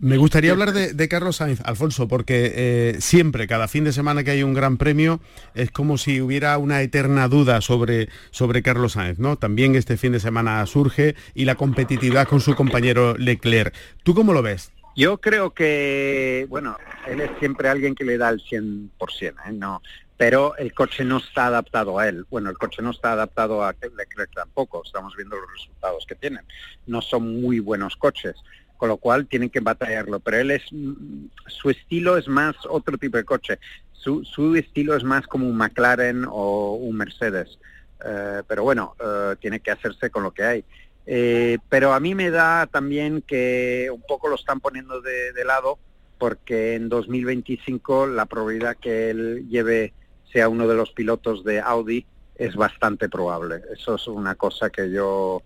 Me 0.00 0.16
gustaría 0.16 0.52
hablar 0.52 0.72
de, 0.72 1.08
Carlos 1.08 1.36
Sainz, 1.36 1.60
Alfonso, 1.64 2.06
porque 2.08 2.52
eh, 2.54 2.96
siempre, 3.00 3.46
cada 3.46 3.68
fin 3.68 3.84
de 3.84 3.92
semana 3.92 4.22
que 4.22 4.30
hay 4.30 4.42
un 4.42 4.54
gran 4.54 4.76
premio, 4.76 5.20
es 5.54 5.70
como 5.70 5.98
si 5.98 6.20
hubiera 6.20 6.56
una 6.58 6.82
eterna 6.82 7.28
duda 7.28 7.60
sobre, 7.60 8.08
sobre 8.30 8.62
Carlos 8.62 8.92
Sainz, 8.92 9.18
¿no? 9.18 9.36
También 9.36 9.74
este 9.74 9.96
fin 9.96 10.12
de 10.12 10.20
semana 10.20 10.64
surge 10.66 11.16
y 11.34 11.44
la 11.44 11.56
competitividad 11.56 12.28
con 12.28 12.40
su 12.40 12.54
compañero 12.54 13.16
Leclerc. 13.16 13.74
¿Tú 14.02 14.14
cómo 14.14 14.32
lo 14.32 14.42
ves? 14.42 14.70
Yo 14.96 15.18
creo 15.18 15.52
que, 15.52 16.46
bueno, 16.48 16.78
él 17.06 17.20
es 17.20 17.30
siempre 17.38 17.68
alguien 17.68 17.94
que 17.94 18.04
le 18.04 18.16
da 18.16 18.30
el 18.30 18.40
100%, 18.40 18.90
¿eh? 19.20 19.52
No, 19.52 19.82
pero 20.16 20.56
el 20.56 20.72
coche 20.72 21.04
no 21.04 21.18
está 21.18 21.46
adaptado 21.46 21.98
a 21.98 22.08
él. 22.08 22.26
Bueno, 22.30 22.48
el 22.50 22.56
coche 22.56 22.82
no 22.82 22.90
está 22.90 23.12
adaptado 23.12 23.62
a 23.62 23.72
Leclerc 23.72 24.32
tampoco, 24.34 24.82
estamos 24.84 25.14
viendo 25.14 25.36
los 25.36 25.50
resultados 25.52 26.06
que 26.06 26.14
tienen. 26.14 26.44
No 26.86 27.02
son 27.02 27.40
muy 27.40 27.60
buenos 27.60 27.96
coches, 27.96 28.34
con 28.76 28.88
lo 28.88 28.96
cual 28.96 29.26
tienen 29.26 29.50
que 29.50 29.60
batallarlo, 29.60 30.20
pero 30.20 30.38
él 30.38 30.50
es, 30.50 30.62
mm, 30.70 31.26
su 31.46 31.70
estilo 31.70 32.16
es 32.16 32.28
más 32.28 32.56
otro 32.68 32.96
tipo 32.96 33.16
de 33.16 33.24
coche, 33.24 33.58
su, 33.92 34.24
su 34.24 34.54
estilo 34.56 34.96
es 34.96 35.04
más 35.04 35.26
como 35.26 35.48
un 35.48 35.56
McLaren 35.56 36.24
o 36.28 36.74
un 36.74 36.96
Mercedes, 36.96 37.58
eh, 38.04 38.42
pero 38.46 38.62
bueno, 38.62 38.94
eh, 39.00 39.36
tiene 39.40 39.60
que 39.60 39.70
hacerse 39.70 40.10
con 40.10 40.22
lo 40.22 40.32
que 40.32 40.44
hay. 40.44 40.64
Eh, 41.08 41.58
pero 41.68 41.92
a 41.92 42.00
mí 42.00 42.14
me 42.14 42.30
da 42.30 42.66
también 42.66 43.22
que 43.22 43.88
un 43.92 44.02
poco 44.02 44.28
lo 44.28 44.34
están 44.34 44.60
poniendo 44.60 45.00
de, 45.00 45.32
de 45.32 45.44
lado 45.44 45.78
porque 46.18 46.74
en 46.74 46.88
2025 46.88 48.06
la 48.06 48.26
probabilidad 48.26 48.76
que 48.76 49.10
él 49.10 49.46
lleve 49.48 49.92
sea 50.32 50.48
uno 50.48 50.66
de 50.66 50.74
los 50.74 50.92
pilotos 50.92 51.44
de 51.44 51.60
Audi 51.60 52.06
es 52.34 52.54
bastante 52.54 53.08
probable. 53.08 53.62
Eso 53.72 53.94
es 53.94 54.06
una 54.06 54.34
cosa 54.34 54.70
que 54.70 54.90
yo 54.90 55.42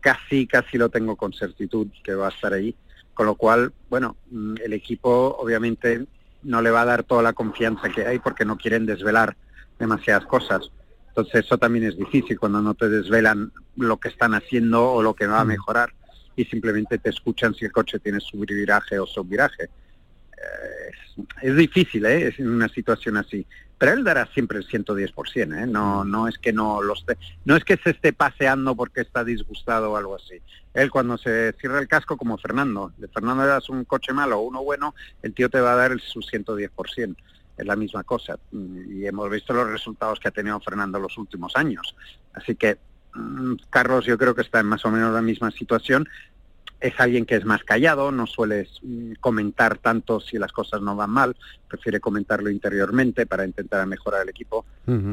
casi, 0.00 0.46
casi 0.46 0.78
lo 0.78 0.88
tengo 0.88 1.16
con 1.16 1.32
certitud 1.32 1.88
que 2.04 2.14
va 2.14 2.26
a 2.26 2.30
estar 2.30 2.52
ahí. 2.52 2.74
Con 3.14 3.26
lo 3.26 3.34
cual, 3.34 3.72
bueno, 3.88 4.16
mm, 4.30 4.56
el 4.62 4.72
equipo 4.72 5.36
obviamente 5.38 6.06
no 6.42 6.62
le 6.62 6.70
va 6.70 6.82
a 6.82 6.86
dar 6.86 7.02
toda 7.02 7.22
la 7.22 7.32
confianza 7.32 7.88
que 7.88 8.06
hay 8.06 8.18
porque 8.18 8.44
no 8.44 8.56
quieren 8.56 8.86
desvelar 8.86 9.36
demasiadas 9.78 10.26
cosas. 10.26 10.70
Entonces 11.08 11.46
eso 11.46 11.56
también 11.56 11.86
es 11.86 11.96
difícil 11.96 12.38
cuando 12.38 12.60
no 12.60 12.74
te 12.74 12.88
desvelan 12.88 13.52
lo 13.76 13.96
que 13.96 14.08
están 14.08 14.34
haciendo 14.34 14.92
o 14.92 15.02
lo 15.02 15.14
que 15.14 15.26
va 15.26 15.40
a 15.40 15.44
mejorar 15.44 15.92
y 16.36 16.44
simplemente 16.44 16.98
te 16.98 17.08
escuchan 17.08 17.54
si 17.54 17.64
el 17.64 17.72
coche 17.72 17.98
tiene 17.98 18.20
subviraje 18.20 18.98
o 18.98 19.06
subviraje. 19.06 19.64
Eh, 19.64 20.90
es, 21.42 21.56
difícil, 21.56 22.04
¿eh? 22.06 22.28
Es 22.28 22.38
en 22.38 22.48
una 22.48 22.68
situación 22.68 23.16
así 23.16 23.46
pero 23.78 23.92
él 23.92 24.04
dará 24.04 24.26
siempre 24.32 24.58
el 24.58 24.66
110%, 24.66 25.62
¿eh? 25.62 25.66
no, 25.66 26.04
mm. 26.04 26.10
no 26.10 26.28
es 26.28 26.38
que 26.38 26.52
no 26.52 26.82
lo 26.82 26.94
esté, 26.94 27.18
no 27.44 27.56
es 27.56 27.64
que 27.64 27.76
se 27.76 27.90
esté 27.90 28.12
paseando 28.12 28.74
porque 28.74 29.02
está 29.02 29.24
disgustado 29.24 29.92
o 29.92 29.96
algo 29.96 30.16
así. 30.16 30.40
Él 30.72 30.90
cuando 30.90 31.18
se 31.18 31.52
cierra 31.60 31.78
el 31.78 31.88
casco, 31.88 32.16
como 32.16 32.38
Fernando, 32.38 32.92
de 32.96 33.08
Fernando 33.08 33.42
le 33.42 33.48
das 33.48 33.68
un 33.68 33.84
coche 33.84 34.12
malo 34.12 34.38
o 34.38 34.42
uno 34.42 34.62
bueno, 34.62 34.94
el 35.22 35.34
tío 35.34 35.50
te 35.50 35.60
va 35.60 35.72
a 35.72 35.76
dar 35.76 35.92
el, 35.92 36.00
su 36.00 36.20
110%, 36.20 37.16
es 37.58 37.66
la 37.66 37.76
misma 37.76 38.02
cosa. 38.04 38.38
Y 38.52 39.06
hemos 39.06 39.30
visto 39.30 39.52
los 39.52 39.68
resultados 39.68 40.20
que 40.20 40.28
ha 40.28 40.32
tenido 40.32 40.58
Fernando 40.60 40.98
los 40.98 41.16
últimos 41.18 41.54
años. 41.56 41.94
Así 42.32 42.54
que 42.54 42.78
mm, 43.14 43.54
Carlos 43.68 44.06
yo 44.06 44.16
creo 44.16 44.34
que 44.34 44.42
está 44.42 44.60
en 44.60 44.66
más 44.66 44.84
o 44.84 44.90
menos 44.90 45.12
la 45.12 45.22
misma 45.22 45.50
situación, 45.50 46.08
es 46.80 46.98
alguien 46.98 47.24
que 47.24 47.36
es 47.36 47.44
más 47.44 47.64
callado, 47.64 48.12
no 48.12 48.26
suele 48.26 48.68
mm, 48.82 49.14
comentar 49.20 49.78
tanto 49.78 50.20
si 50.20 50.38
las 50.38 50.52
cosas 50.52 50.80
no 50.82 50.94
van 50.94 51.10
mal, 51.10 51.36
prefiere 51.68 52.00
comentarlo 52.00 52.50
interiormente 52.50 53.26
para 53.26 53.44
intentar 53.44 53.86
mejorar 53.86 54.22
el 54.22 54.28
equipo, 54.28 54.64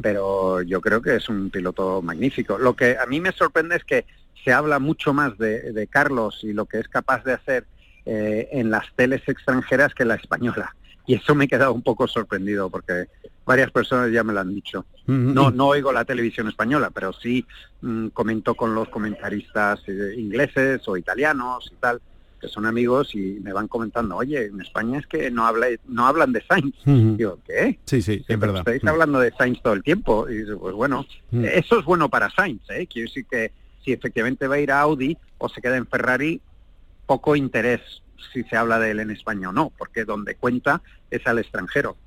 pero 0.01 0.61
yo 0.61 0.81
creo 0.81 1.01
que 1.01 1.15
es 1.15 1.29
un 1.29 1.49
piloto 1.49 2.01
magnífico. 2.01 2.57
Lo 2.57 2.75
que 2.75 2.97
a 2.97 3.05
mí 3.05 3.19
me 3.19 3.31
sorprende 3.31 3.77
es 3.77 3.83
que 3.83 4.05
se 4.43 4.51
habla 4.51 4.79
mucho 4.79 5.13
más 5.13 5.37
de, 5.37 5.87
Carlos 5.89 6.39
y 6.43 6.53
lo 6.53 6.65
que 6.65 6.79
es 6.79 6.87
capaz 6.87 7.23
de 7.23 7.33
hacer 7.33 7.65
eh, 8.05 8.49
en 8.51 8.69
las 8.69 8.93
teles 8.95 9.27
extranjeras 9.27 9.93
que 9.93 10.05
la 10.05 10.15
española. 10.15 10.75
Y 11.05 11.15
eso 11.15 11.35
me 11.35 11.45
he 11.45 11.47
quedado 11.47 11.73
un 11.73 11.81
poco 11.81 12.07
sorprendido 12.07 12.69
porque 12.69 13.07
varias 13.45 13.71
personas 13.71 14.11
ya 14.11 14.23
me 14.23 14.33
lo 14.33 14.39
han 14.39 14.53
dicho. 14.53 14.85
No, 15.05 15.51
no 15.51 15.67
oigo 15.67 15.91
la 15.91 16.05
televisión 16.05 16.47
española, 16.47 16.91
pero 16.93 17.11
sí 17.11 17.45
mm, 17.81 18.07
comento 18.07 18.55
con 18.55 18.73
los 18.73 18.87
comentaristas 18.89 19.81
eh, 19.87 20.15
ingleses 20.17 20.87
o 20.87 20.95
italianos 20.95 21.69
y 21.71 21.75
tal, 21.75 22.01
que 22.39 22.47
son 22.47 22.65
amigos 22.65 23.13
y 23.15 23.39
me 23.41 23.51
van 23.51 23.67
comentando, 23.67 24.15
oye, 24.15 24.45
en 24.45 24.61
España 24.61 24.99
es 24.99 25.07
que 25.07 25.29
no 25.29 25.45
habla, 25.45 25.67
no 25.87 26.07
hablan 26.07 26.31
de 26.31 26.41
Sainz. 26.45 26.75
Digo, 26.85 27.39
¿qué? 27.45 27.79
Sí, 27.85 28.01
sí, 28.01 28.23
es 28.27 28.39
verdad. 28.39 28.59
Estáis 28.59 28.85
hablando 28.85 29.19
de 29.19 29.31
Sainz 29.31 29.61
todo 29.61 29.73
el 29.73 29.83
tiempo. 29.83 30.29
Y 30.29 30.37
digo, 30.37 30.59
pues 30.59 30.73
bueno, 30.73 31.05
eso 31.31 31.79
es 31.79 31.85
bueno 31.85 32.09
para 32.09 32.29
Sainz, 32.29 32.61
¿eh? 32.69 32.87
Quiero 32.87 33.07
decir 33.07 33.25
que 33.29 33.51
si 33.83 33.91
efectivamente 33.91 34.47
va 34.47 34.55
a 34.55 34.59
ir 34.59 34.71
a 34.71 34.79
Audi 34.81 35.17
o 35.37 35.49
se 35.49 35.61
queda 35.61 35.75
en 35.75 35.87
Ferrari, 35.87 36.41
poco 37.05 37.35
interés 37.35 37.81
si 38.31 38.43
se 38.43 38.55
habla 38.55 38.79
de 38.79 38.91
él 38.91 38.99
en 38.99 39.11
España 39.11 39.49
o 39.49 39.51
no, 39.51 39.71
porque 39.77 40.05
donde 40.05 40.35
cuenta 40.35 40.81
es 41.11 41.25
al 41.27 41.39
extranjero. 41.39 41.97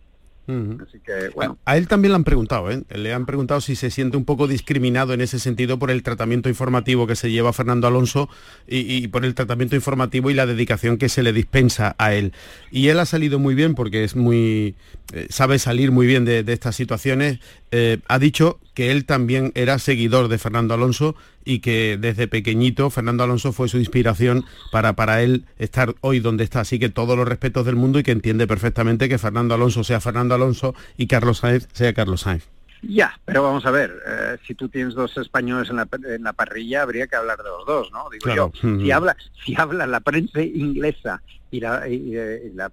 Así 0.49 1.01
que, 1.05 1.31
bueno. 1.35 1.59
A, 1.65 1.77
él 1.77 1.89
también 1.89 2.13
le 2.13 2.17
han 2.17 2.25
preguntado, 2.25 2.71
¿eh? 2.71 2.85
Le 2.91 3.13
han 3.13 3.27
preguntado 3.27 3.61
si 3.61 3.75
se 3.75 3.91
siente 3.91 4.17
un 4.17 4.25
poco 4.25 4.47
discriminado 4.47 5.13
en 5.13 5.21
ese 5.21 5.41
sentido 5.41 5.77
por 5.79 5.91
el 5.91 6.05
tratamiento 6.05 6.49
informativo 6.49 7.09
que 7.09 7.17
se 7.17 7.33
lleva 7.33 7.53
Fernando 7.53 7.89
Alonso 7.89 8.29
y, 8.69 9.09
por 9.09 9.25
el 9.25 9.35
tratamiento 9.35 9.75
informativo 9.75 10.31
y 10.31 10.35
la 10.35 10.47
dedicación 10.47 10.99
que 10.99 11.09
se 11.09 11.25
le 11.25 11.33
dispensa 11.33 11.97
a 11.99 12.15
él. 12.15 12.33
Y 12.71 12.89
él 12.89 13.01
ha 13.01 13.07
salido 13.07 13.41
muy 13.41 13.57
bien 13.57 13.75
porque 13.75 14.05
es 14.05 14.15
muy. 14.15 14.77
Eh, 15.13 15.27
sabe 15.31 15.59
salir 15.59 15.91
muy 15.91 16.07
bien 16.07 16.25
de, 16.25 16.45
estas 16.47 16.77
situaciones. 16.77 17.41
Eh, 17.73 17.99
ha 18.07 18.21
dicho 18.21 18.61
que 18.75 18.93
él 18.93 19.05
también 19.05 19.51
era 19.57 19.81
seguidor 19.81 20.29
de 20.29 20.39
Fernando 20.39 20.75
Alonso 20.75 21.17
y 21.47 21.61
que 21.61 21.97
desde 21.99 22.29
pequeñito 22.29 22.91
Fernando 22.91 23.25
Alonso 23.25 23.53
fue 23.53 23.69
su 23.69 23.79
inspiración 23.79 24.45
para, 24.71 24.95
para 24.95 25.23
él 25.23 25.47
estar 25.59 25.95
hoy 26.03 26.21
donde 26.21 26.45
está. 26.45 26.61
Así 26.61 26.79
que 26.79 26.91
todos 26.91 27.17
los 27.17 27.27
respetos 27.27 27.65
del 27.65 27.77
mundo 27.77 27.99
y 27.99 28.03
que 28.03 28.11
entiende 28.11 28.47
perfectamente 28.47 29.09
que 29.09 29.17
Fernando 29.17 29.55
Alonso 29.55 29.85
sea 29.85 30.01
Fernando 30.01 30.35
Alonso 30.35 30.75
y 30.99 31.07
Carlos 31.07 31.39
Sainz 31.39 31.69
sea 31.73 31.95
Carlos 31.95 32.23
Sainz. 32.23 32.45
Ya, 32.83 33.19
pero 33.25 33.43
vamos 33.43 33.65
a 33.65 33.71
ver, 33.71 33.97
eh, 34.07 34.37
si 34.47 34.55
tú 34.55 34.69
tienes 34.69 34.95
dos 34.95 35.17
españoles 35.17 35.71
en 35.71 35.77
la, 35.77 35.89
en 36.09 36.23
la, 36.23 36.33
parrilla, 36.35 36.83
habría 36.83 37.07
que 37.07 37.17
hablar 37.17 37.39
de 37.39 37.49
los 37.49 37.65
dos, 37.65 37.91
¿no? 37.91 38.09
Digo 38.11 38.35
yo, 38.35 38.53
si 38.61 38.91
habla, 38.91 39.17
si 39.45 39.55
habla 39.57 39.87
la 39.87 40.01
prensa 40.01 40.43
inglesa 40.43 41.23
y 41.51 41.61
la, 41.61 41.89
y, 41.89 42.13
la 42.55 42.71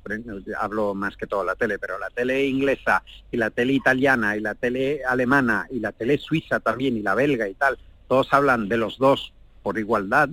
hablo 0.60 0.94
más 0.94 1.16
que 1.16 1.26
todo 1.26 1.44
la 1.44 1.56
tele, 1.56 1.80
pero 1.80 1.98
la 2.00 2.10
tele 2.10 2.46
inglesa 2.46 3.04
y 3.32 3.38
la 3.38 3.50
tele 3.50 3.74
italiana 3.74 4.36
y 4.36 4.42
la 4.42 4.56
tele 4.56 5.02
alemana 5.08 5.68
y 5.72 5.80
la 5.80 5.92
tele 5.94 6.18
suiza 6.18 6.60
también 6.60 6.98
y 6.98 7.02
la 7.02 7.16
belga 7.16 7.48
y 7.48 7.54
tal, 7.54 7.78
todos 8.08 8.32
hablan 8.34 8.70
de 8.70 8.78
los 8.78 8.98
dos 8.98 9.34
por 9.62 9.78
igualdad, 9.80 10.30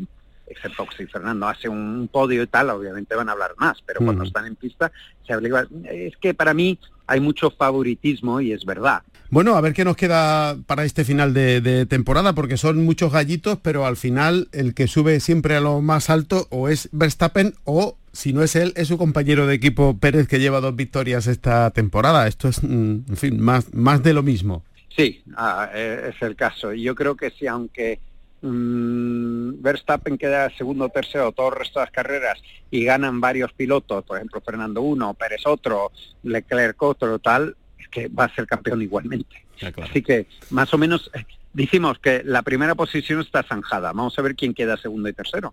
excepto 0.47 0.87
si 0.97 1.07
Fernando 1.07 1.49
hace 1.49 1.69
un 1.69 2.09
podio 2.11 2.43
y 2.43 2.47
tal, 2.47 2.71
obviamente 2.71 3.15
van 3.15 3.29
a 3.29 3.33
hablar 3.33 3.55
más, 3.57 3.83
pero 3.87 4.01
cuando 4.05 4.25
están 4.25 4.47
en 4.47 4.57
pista 4.57 4.91
se 5.27 5.33
habla 5.33 5.49
igual. 5.49 5.69
Es 5.85 6.17
que 6.17 6.35
para 6.35 6.53
mí 6.55 6.79
hay 7.07 7.21
mucho 7.21 7.51
favoritismo 7.51 8.41
y 8.41 8.53
es 8.53 8.65
verdad. 8.65 9.03
Bueno, 9.31 9.55
a 9.55 9.61
ver 9.61 9.75
qué 9.75 9.85
nos 9.85 9.97
queda 9.97 10.57
para 10.67 10.85
este 10.85 11.05
final 11.05 11.33
de, 11.33 11.87
temporada, 11.87 12.35
porque 12.35 12.57
son 12.57 12.85
muchos 12.85 13.13
gallitos, 13.13 13.59
pero 13.63 13.87
al 13.87 13.97
final 13.97 14.49
el 14.51 14.75
que 14.75 14.89
sube 14.89 15.21
siempre 15.21 15.55
a 15.55 15.61
lo 15.61 15.81
más 15.81 16.11
alto 16.11 16.49
o 16.51 16.69
es 16.69 16.89
Verstappen 16.91 17.55
o, 17.63 17.97
si 18.13 18.33
no 18.33 18.43
es 18.43 18.57
él, 18.57 18.73
es 18.75 18.89
su 18.89 18.99
compañero 18.99 19.47
de 19.47 19.55
equipo 19.55 19.97
Pérez 19.99 20.27
que 20.27 20.41
lleva 20.41 20.61
dos 20.61 20.75
victorias 20.75 21.29
esta 21.29 21.71
temporada. 21.71 22.27
Esto 22.27 22.49
es, 22.49 22.61
mm, 22.63 23.05
en 23.09 23.17
fin, 23.17 23.41
más, 23.41 23.73
más 23.73 24.03
de 24.03 24.15
lo 24.15 24.25
mismo. 24.25 24.65
Sí, 24.97 25.23
ah, 25.37 25.71
e, 25.73 26.11
es 26.11 26.23
el 26.23 26.37
caso. 26.37 26.73
Y 26.73 26.83
yo 26.83 26.95
creo 26.95 27.17
que 27.17 27.31
sí, 27.31 27.47
aunque 27.47 28.01
mmm, 28.43 29.63
Verstappen 29.63 30.19
queda 30.19 30.51
segundo 30.57 30.87
o 30.87 30.89
tercero 30.89 31.33
todo 31.33 31.49
el 31.49 31.57
resto 31.57 31.81
de 31.81 31.87
las 31.87 31.93
carreras 31.93 32.43
y 32.71 32.85
ganan 32.85 33.21
varios 33.21 33.53
pilotos, 33.53 34.05
por 34.05 34.17
ejemplo 34.17 34.41
Fernando 34.41 34.83
uno, 34.83 35.15
Pérez 35.15 35.47
otro, 35.47 35.93
Leclerc 36.23 36.83
otro, 36.83 37.19
tal, 37.19 37.57
es 37.79 37.89
que 37.89 38.09
va 38.09 38.25
a 38.25 38.35
ser 38.35 38.47
campeón 38.47 38.83
igualmente. 38.83 39.45
Así 39.83 40.03
que 40.03 40.27
más 40.51 40.73
o 40.73 40.79
menos 40.79 41.11
eh, 41.15 41.25
Dijimos 41.53 41.99
que 41.99 42.23
la 42.25 42.43
primera 42.43 42.77
posición 42.77 43.21
está 43.21 43.43
zanjada. 43.43 43.89
Vamos 43.93 44.17
a 44.19 44.23
ver 44.23 44.37
quién 44.37 44.55
queda 44.55 44.77
segundo 44.77 45.09
y 45.09 45.13
tercero. 45.13 45.53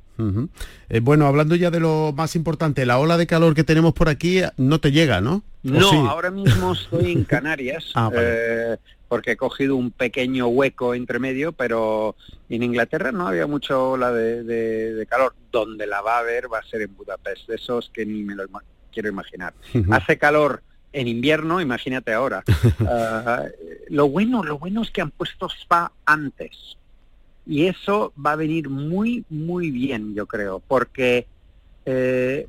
Eh, 0.89 0.99
bueno, 0.99 1.25
hablando 1.25 1.55
ya 1.55 1.71
de 1.71 1.79
lo 1.79 2.13
más 2.15 2.35
importante, 2.35 2.85
la 2.85 2.99
ola 2.99 3.17
de 3.17 3.25
calor 3.25 3.55
que 3.55 3.63
tenemos 3.63 3.93
por 3.93 4.07
aquí 4.07 4.39
eh, 4.39 4.51
no 4.57 4.79
te 4.79 4.91
llega, 4.91 5.21
¿no? 5.21 5.41
No, 5.63 6.07
ahora 6.07 6.29
mismo 6.29 6.73
estoy 6.73 7.11
en 7.11 7.23
Canarias. 7.25 7.91
Ah, 7.95 8.11
eh, 8.13 8.77
porque 9.07 9.31
he 9.31 9.37
cogido 9.37 9.75
un 9.75 9.89
pequeño 9.89 10.47
hueco 10.47 10.93
entre 10.93 11.17
medio, 11.17 11.51
pero 11.53 12.15
en 12.49 12.61
Inglaterra 12.61 13.11
no 13.11 13.27
había 13.27 13.47
mucho 13.47 13.91
ola 13.91 14.11
de, 14.11 15.05
calor. 15.09 15.33
Donde 15.51 15.87
la 15.87 16.01
va 16.01 16.17
a 16.17 16.19
haber 16.19 16.51
va 16.51 16.59
a 16.59 16.63
ser 16.63 16.83
en 16.83 16.95
Budapest, 16.95 17.47
de 17.47 17.55
esos 17.55 17.89
que 17.91 18.05
ni 18.05 18.23
me 18.23 18.35
lo 18.35 18.43
quiero 18.91 19.09
imaginar. 19.09 19.53
Hace 19.89 20.17
calor 20.19 20.61
en 20.93 21.07
invierno, 21.07 21.61
imagínate 21.61 22.13
ahora. 22.13 22.43
Ah, 22.89 23.43
lo 23.89 24.07
bueno, 24.07 24.43
lo 24.43 24.57
bueno 24.57 24.81
es 24.81 24.91
que 24.91 25.01
han 25.01 25.11
puesto 25.11 25.47
spa 25.49 25.91
antes. 26.05 26.77
Y 27.45 27.65
eso 27.65 28.13
va 28.23 28.33
a 28.33 28.35
venir 28.35 28.69
muy, 28.69 29.23
muy 29.29 29.71
bien, 29.71 30.13
yo 30.13 30.25
creo, 30.25 30.61
porque, 30.67 31.25
eh, 31.85 32.47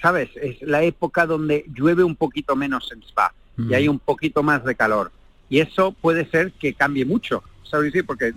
¿sabes? 0.00 0.30
Es 0.40 0.60
la 0.62 0.82
época 0.82 1.26
donde 1.26 1.64
llueve 1.74 2.02
un 2.02 2.16
poquito 2.16 2.56
menos 2.56 2.90
en 2.92 3.02
spa 3.02 3.32
y 3.58 3.74
hay 3.74 3.88
mm. 3.88 3.92
un 3.92 3.98
poquito 3.98 4.42
más 4.42 4.64
de 4.64 4.74
calor. 4.74 5.10
Y 5.50 5.60
eso 5.60 5.92
puede 5.92 6.28
ser 6.30 6.52
que 6.52 6.74
cambie 6.74 7.04
mucho, 7.04 7.42
¿sabes? 7.64 7.92
Porque 8.06 8.32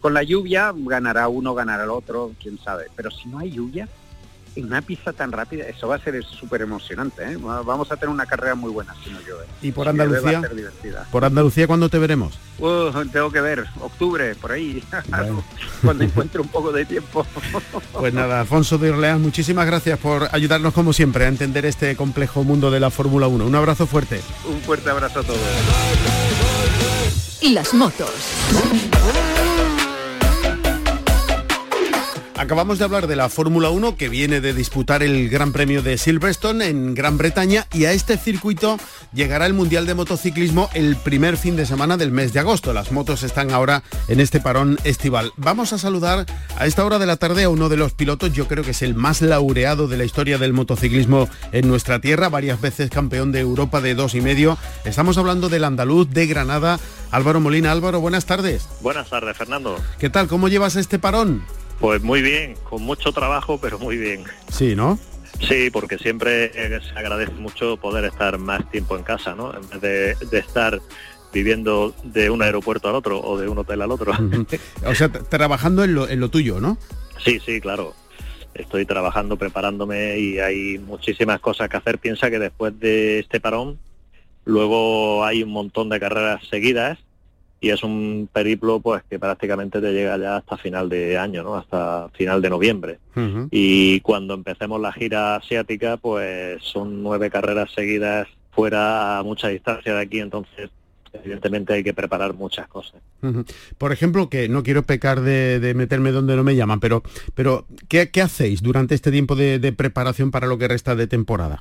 con 0.00 0.14
la 0.14 0.22
lluvia 0.22 0.72
ganará 0.74 1.28
uno, 1.28 1.54
ganará 1.54 1.84
el 1.84 1.90
otro, 1.90 2.32
quién 2.42 2.58
sabe. 2.58 2.86
Pero 2.96 3.10
si 3.10 3.28
no 3.28 3.38
hay 3.38 3.50
lluvia, 3.50 3.88
en 4.56 4.66
una 4.66 4.82
pista 4.82 5.12
tan 5.12 5.32
rápida, 5.32 5.66
eso 5.66 5.88
va 5.88 5.96
a 5.96 5.98
ser 5.98 6.22
súper 6.24 6.62
emocionante. 6.62 7.24
¿eh? 7.24 7.36
Vamos 7.36 7.90
a 7.90 7.96
tener 7.96 8.08
una 8.10 8.26
carrera 8.26 8.54
muy 8.54 8.70
buena 8.70 8.94
si 9.02 9.10
no 9.10 9.20
llueve. 9.20 9.46
¿Y 9.62 9.72
por 9.72 9.88
Andalucía? 9.88 10.42
¿Por 11.10 11.24
Andalucía 11.24 11.66
cuándo 11.66 11.88
te 11.88 11.98
veremos? 11.98 12.38
tengo 13.12 13.30
que 13.30 13.40
ver, 13.40 13.66
octubre, 13.80 14.34
por 14.36 14.52
ahí, 14.52 14.82
cuando 15.84 16.04
encuentre 16.04 16.40
un 16.40 16.48
poco 16.48 16.72
de 16.72 16.84
tiempo. 16.84 17.26
pues 17.92 18.14
nada, 18.14 18.40
Alfonso 18.40 18.78
de 18.78 18.90
Orleans, 18.90 19.20
muchísimas 19.20 19.66
gracias 19.66 19.98
por 19.98 20.28
ayudarnos 20.32 20.72
como 20.72 20.92
siempre 20.92 21.24
a 21.24 21.28
entender 21.28 21.66
este 21.66 21.96
complejo 21.96 22.44
mundo 22.44 22.70
de 22.70 22.80
la 22.80 22.90
Fórmula 22.90 23.26
1. 23.26 23.44
Un 23.44 23.54
abrazo 23.54 23.86
fuerte. 23.86 24.20
Un 24.48 24.60
fuerte 24.60 24.90
abrazo 24.90 25.20
a 25.20 25.22
todos. 25.24 25.40
Las 27.42 27.74
motos. 27.74 28.10
Acabamos 32.44 32.78
de 32.78 32.84
hablar 32.84 33.06
de 33.06 33.16
la 33.16 33.30
Fórmula 33.30 33.70
1 33.70 33.96
que 33.96 34.10
viene 34.10 34.42
de 34.42 34.52
disputar 34.52 35.02
el 35.02 35.30
Gran 35.30 35.50
Premio 35.50 35.80
de 35.80 35.96
Silverstone 35.96 36.68
en 36.68 36.94
Gran 36.94 37.16
Bretaña 37.16 37.66
y 37.72 37.86
a 37.86 37.92
este 37.92 38.18
circuito 38.18 38.78
llegará 39.14 39.46
el 39.46 39.54
Mundial 39.54 39.86
de 39.86 39.94
Motociclismo 39.94 40.68
el 40.74 40.94
primer 40.96 41.38
fin 41.38 41.56
de 41.56 41.64
semana 41.64 41.96
del 41.96 42.10
mes 42.10 42.34
de 42.34 42.40
agosto. 42.40 42.74
Las 42.74 42.92
motos 42.92 43.22
están 43.22 43.50
ahora 43.50 43.82
en 44.08 44.20
este 44.20 44.40
parón 44.40 44.78
estival. 44.84 45.32
Vamos 45.38 45.72
a 45.72 45.78
saludar 45.78 46.26
a 46.58 46.66
esta 46.66 46.84
hora 46.84 46.98
de 46.98 47.06
la 47.06 47.16
tarde 47.16 47.44
a 47.44 47.48
uno 47.48 47.70
de 47.70 47.78
los 47.78 47.94
pilotos, 47.94 48.34
yo 48.34 48.46
creo 48.46 48.62
que 48.62 48.72
es 48.72 48.82
el 48.82 48.94
más 48.94 49.22
laureado 49.22 49.88
de 49.88 49.96
la 49.96 50.04
historia 50.04 50.36
del 50.36 50.52
motociclismo 50.52 51.30
en 51.52 51.66
nuestra 51.66 52.02
tierra, 52.02 52.28
varias 52.28 52.60
veces 52.60 52.90
campeón 52.90 53.32
de 53.32 53.40
Europa 53.40 53.80
de 53.80 53.94
dos 53.94 54.14
y 54.14 54.20
medio. 54.20 54.58
Estamos 54.84 55.16
hablando 55.16 55.48
del 55.48 55.64
andaluz 55.64 56.10
de 56.10 56.26
Granada, 56.26 56.78
Álvaro 57.10 57.40
Molina. 57.40 57.72
Álvaro, 57.72 58.00
buenas 58.00 58.26
tardes. 58.26 58.68
Buenas 58.82 59.08
tardes, 59.08 59.34
Fernando. 59.34 59.78
¿Qué 59.98 60.10
tal? 60.10 60.28
¿Cómo 60.28 60.48
llevas 60.48 60.76
este 60.76 60.98
parón? 60.98 61.42
Pues 61.80 62.02
muy 62.02 62.22
bien, 62.22 62.54
con 62.68 62.82
mucho 62.82 63.12
trabajo, 63.12 63.58
pero 63.60 63.78
muy 63.78 63.96
bien. 63.96 64.24
Sí, 64.48 64.74
¿no? 64.74 64.98
Sí, 65.40 65.70
porque 65.70 65.98
siempre 65.98 66.52
se 66.52 66.98
agradece 66.98 67.32
mucho 67.32 67.76
poder 67.76 68.04
estar 68.04 68.38
más 68.38 68.70
tiempo 68.70 68.96
en 68.96 69.02
casa, 69.02 69.34
¿no? 69.34 69.52
En 69.54 69.68
vez 69.80 70.18
de, 70.30 70.38
estar 70.38 70.80
viviendo 71.32 71.94
de 72.04 72.30
un 72.30 72.42
aeropuerto 72.42 72.88
al 72.88 72.94
otro 72.94 73.20
o 73.20 73.38
de 73.38 73.48
un 73.48 73.58
hotel 73.58 73.82
al 73.82 73.90
otro. 73.90 74.12
o 74.86 74.94
sea, 74.94 75.08
trabajando 75.08 75.84
en 75.84 75.94
lo, 75.94 76.08
en 76.08 76.20
lo 76.20 76.28
tuyo, 76.28 76.60
¿no? 76.60 76.78
Sí, 77.18 77.40
sí, 77.44 77.60
claro. 77.60 77.94
Estoy 78.54 78.86
trabajando, 78.86 79.36
preparándome 79.36 80.18
y 80.18 80.38
hay 80.38 80.78
muchísimas 80.78 81.40
cosas 81.40 81.68
que 81.68 81.76
hacer. 81.76 81.98
Piensa 81.98 82.30
que 82.30 82.38
después 82.38 82.78
de 82.78 83.18
este 83.18 83.40
parón, 83.40 83.78
luego 84.44 85.24
hay 85.24 85.42
un 85.42 85.50
montón 85.50 85.88
de 85.88 85.98
carreras 85.98 86.46
seguidas 86.48 86.98
y 87.64 87.70
es 87.70 87.82
un 87.82 88.28
periplo 88.30 88.78
pues 88.78 89.02
que 89.08 89.18
prácticamente 89.18 89.80
te 89.80 89.90
llega 89.90 90.18
ya 90.18 90.36
hasta 90.36 90.58
final 90.58 90.90
de 90.90 91.16
año, 91.16 91.42
¿no? 91.42 91.54
Hasta 91.56 92.10
final 92.10 92.42
de 92.42 92.50
noviembre. 92.50 92.98
Y 93.50 94.00
cuando 94.00 94.34
empecemos 94.34 94.78
la 94.82 94.92
gira 94.92 95.36
asiática, 95.36 95.96
pues 95.96 96.62
son 96.62 97.02
nueve 97.02 97.30
carreras 97.30 97.70
seguidas 97.72 98.28
fuera 98.50 99.18
a 99.18 99.22
mucha 99.22 99.48
distancia 99.48 99.94
de 99.94 100.02
aquí, 100.02 100.20
entonces 100.20 100.68
evidentemente 101.14 101.72
hay 101.72 101.84
que 101.84 101.94
preparar 101.94 102.34
muchas 102.34 102.68
cosas. 102.68 103.00
Por 103.78 103.92
ejemplo, 103.92 104.28
que 104.28 104.48
no 104.48 104.62
quiero 104.62 104.82
pecar 104.82 105.20
de, 105.20 105.72
meterme 105.74 106.12
donde 106.12 106.36
no 106.36 106.44
me 106.44 106.56
llaman, 106.56 106.80
pero, 106.80 107.02
pero 107.34 107.66
¿qué, 107.88 108.10
hacéis 108.22 108.62
durante 108.62 108.94
este 108.94 109.10
tiempo 109.10 109.34
de, 109.36 109.72
preparación 109.72 110.30
para 110.30 110.46
lo 110.46 110.58
que 110.58 110.68
resta 110.68 110.94
de 110.94 111.06
temporada? 111.06 111.60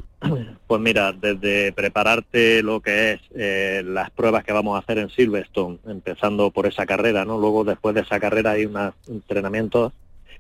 Pues 0.66 0.82
mira, 0.82 1.14
desde 1.14 1.72
prepararte 1.72 2.64
lo 2.64 2.82
que 2.82 3.14
es 3.14 3.22
eh, 3.36 3.84
las 3.86 4.10
pruebas 4.10 4.44
que 4.44 4.54
vamos 4.54 4.76
a 4.76 4.80
hacer 4.80 4.98
en 4.98 5.10
Silverstone, 5.10 5.78
empezando 5.86 6.50
por 6.50 6.66
esa 6.66 6.86
carrera, 6.88 7.26
¿no? 7.26 7.38
Luego 7.38 7.64
después 7.64 7.94
de 7.94 8.02
esa 8.02 8.20
carrera 8.20 8.52
hay 8.52 8.66
unos 8.66 8.94
entrenamientos 9.08 9.94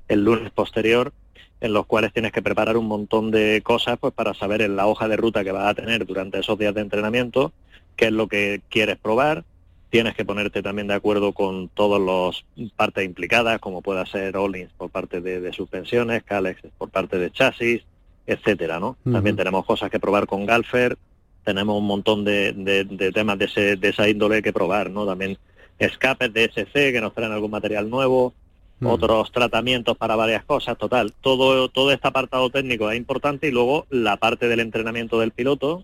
el 0.07 0.23
lunes 0.23 0.51
posterior 0.51 1.13
en 1.61 1.71
los 1.71 1.85
cuales 1.85 2.11
tienes 2.11 2.31
que 2.31 2.41
preparar 2.41 2.77
un 2.77 2.87
montón 2.87 3.31
de 3.31 3.61
cosas 3.63 3.97
pues 3.97 4.13
para 4.13 4.33
saber 4.33 4.61
en 4.61 4.75
la 4.75 4.85
hoja 4.85 5.07
de 5.07 5.15
ruta 5.15 5.43
que 5.43 5.51
vas 5.51 5.67
a 5.67 5.73
tener 5.73 6.05
durante 6.05 6.39
esos 6.39 6.57
días 6.57 6.73
de 6.73 6.81
entrenamiento 6.81 7.53
qué 7.95 8.05
es 8.05 8.11
lo 8.11 8.27
que 8.27 8.61
quieres 8.69 8.97
probar, 8.97 9.43
tienes 9.89 10.15
que 10.15 10.25
ponerte 10.25 10.63
también 10.63 10.87
de 10.87 10.95
acuerdo 10.95 11.33
con 11.33 11.69
todas 11.69 12.01
las 12.01 12.71
partes 12.71 13.05
implicadas, 13.05 13.59
como 13.59 13.83
pueda 13.83 14.05
ser 14.07 14.35
Ollins 14.37 14.71
por 14.73 14.89
parte 14.89 15.21
de, 15.21 15.53
suspensiones, 15.53 16.23
Calex 16.23 16.61
por 16.77 16.89
parte 16.89 17.19
de 17.19 17.31
chasis, 17.31 17.83
etcétera, 18.25 18.79
¿no? 18.79 18.97
También 19.03 19.35
tenemos 19.35 19.65
cosas 19.65 19.91
que 19.91 19.99
probar 19.99 20.25
con 20.25 20.47
Galfer, 20.47 20.97
tenemos 21.43 21.77
un 21.77 21.85
montón 21.85 22.23
de, 22.23 23.11
temas 23.13 23.37
de, 23.37 23.77
esa 23.81 24.09
índole 24.09 24.41
que 24.41 24.51
probar, 24.51 24.89
¿no? 24.89 25.05
También 25.05 25.37
escapes 25.77 26.33
de 26.33 26.45
SC 26.45 26.91
que 26.91 26.99
nos 26.99 27.13
traen 27.13 27.31
algún 27.31 27.51
material 27.51 27.89
nuevo, 27.89 28.33
otros 28.81 29.31
tratamientos 29.31 29.95
para 29.95 30.15
varias 30.15 30.43
cosas, 30.43 30.77
total, 30.77 31.13
todo, 31.21 31.69
todo 31.69 31.91
este 31.91 32.07
apartado 32.07 32.49
técnico 32.49 32.89
es 32.89 32.97
importante 32.97 33.47
y 33.47 33.51
luego 33.51 33.85
la 33.89 34.17
parte 34.17 34.47
del 34.47 34.59
entrenamiento 34.59 35.19
del 35.19 35.31
piloto, 35.31 35.83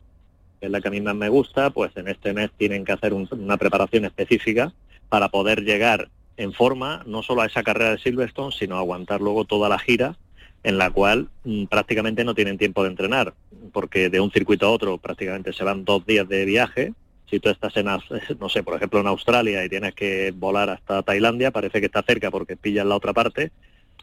es 0.62 0.70
la 0.70 0.82
que 0.82 0.88
a 0.88 0.92
mí 0.92 1.02
más 1.02 1.16
me 1.16 1.30
gusta, 1.30 1.70
pues 1.70 1.96
en 1.96 2.08
este 2.08 2.34
mes 2.34 2.52
tienen 2.58 2.86
que 2.86 2.92
hacer 2.92 3.14
una 3.14 3.58
preparación 3.58 4.06
específica 4.06 4.74
para 5.10 5.30
poder 5.30 5.64
llegar 5.64 6.10
en 6.38 6.54
forma 6.54 7.04
no 7.06 7.22
solo 7.24 7.42
a 7.42 7.46
esa 7.46 7.64
carrera 7.64 7.92
de 7.92 7.98
Silverstone, 7.98 8.52
sino 8.52 8.78
aguantar 8.78 9.22
luego 9.22 9.46
toda 9.46 9.70
la 9.70 9.80
gira 9.80 10.16
en 10.64 10.78
la 10.78 10.90
cual 10.92 11.30
mm, 11.44 11.66
prácticamente 11.66 12.24
no 12.24 12.36
tienen 12.36 12.58
tiempo 12.58 12.84
de 12.84 12.90
entrenar, 12.90 13.34
porque 13.72 14.10
de 14.10 14.20
un 14.20 14.32
circuito 14.32 14.66
a 14.66 14.72
otro 14.72 14.98
prácticamente 14.98 15.54
se 15.54 15.64
van 15.64 15.86
dos 15.86 16.06
días 16.06 16.28
de 16.28 16.46
viaje. 16.46 16.94
Si 17.30 17.40
tú 17.40 17.50
estás 17.50 17.76
en, 17.78 17.86
no 18.40 18.50
sé, 18.50 18.64
por 18.64 18.76
ejemplo 18.76 19.00
en 19.00 19.08
Australia 19.08 19.64
y 19.64 19.70
tienes 19.70 19.94
que 19.94 20.34
volar 20.36 20.70
hasta 20.70 21.04
Tailandia, 21.04 21.52
parece 21.52 21.80
que 21.80 21.86
está 21.86 22.04
cerca 22.04 22.32
porque 22.32 22.58
pillas 22.58 22.86
la 22.86 22.96
otra 22.96 23.14
parte, 23.14 23.52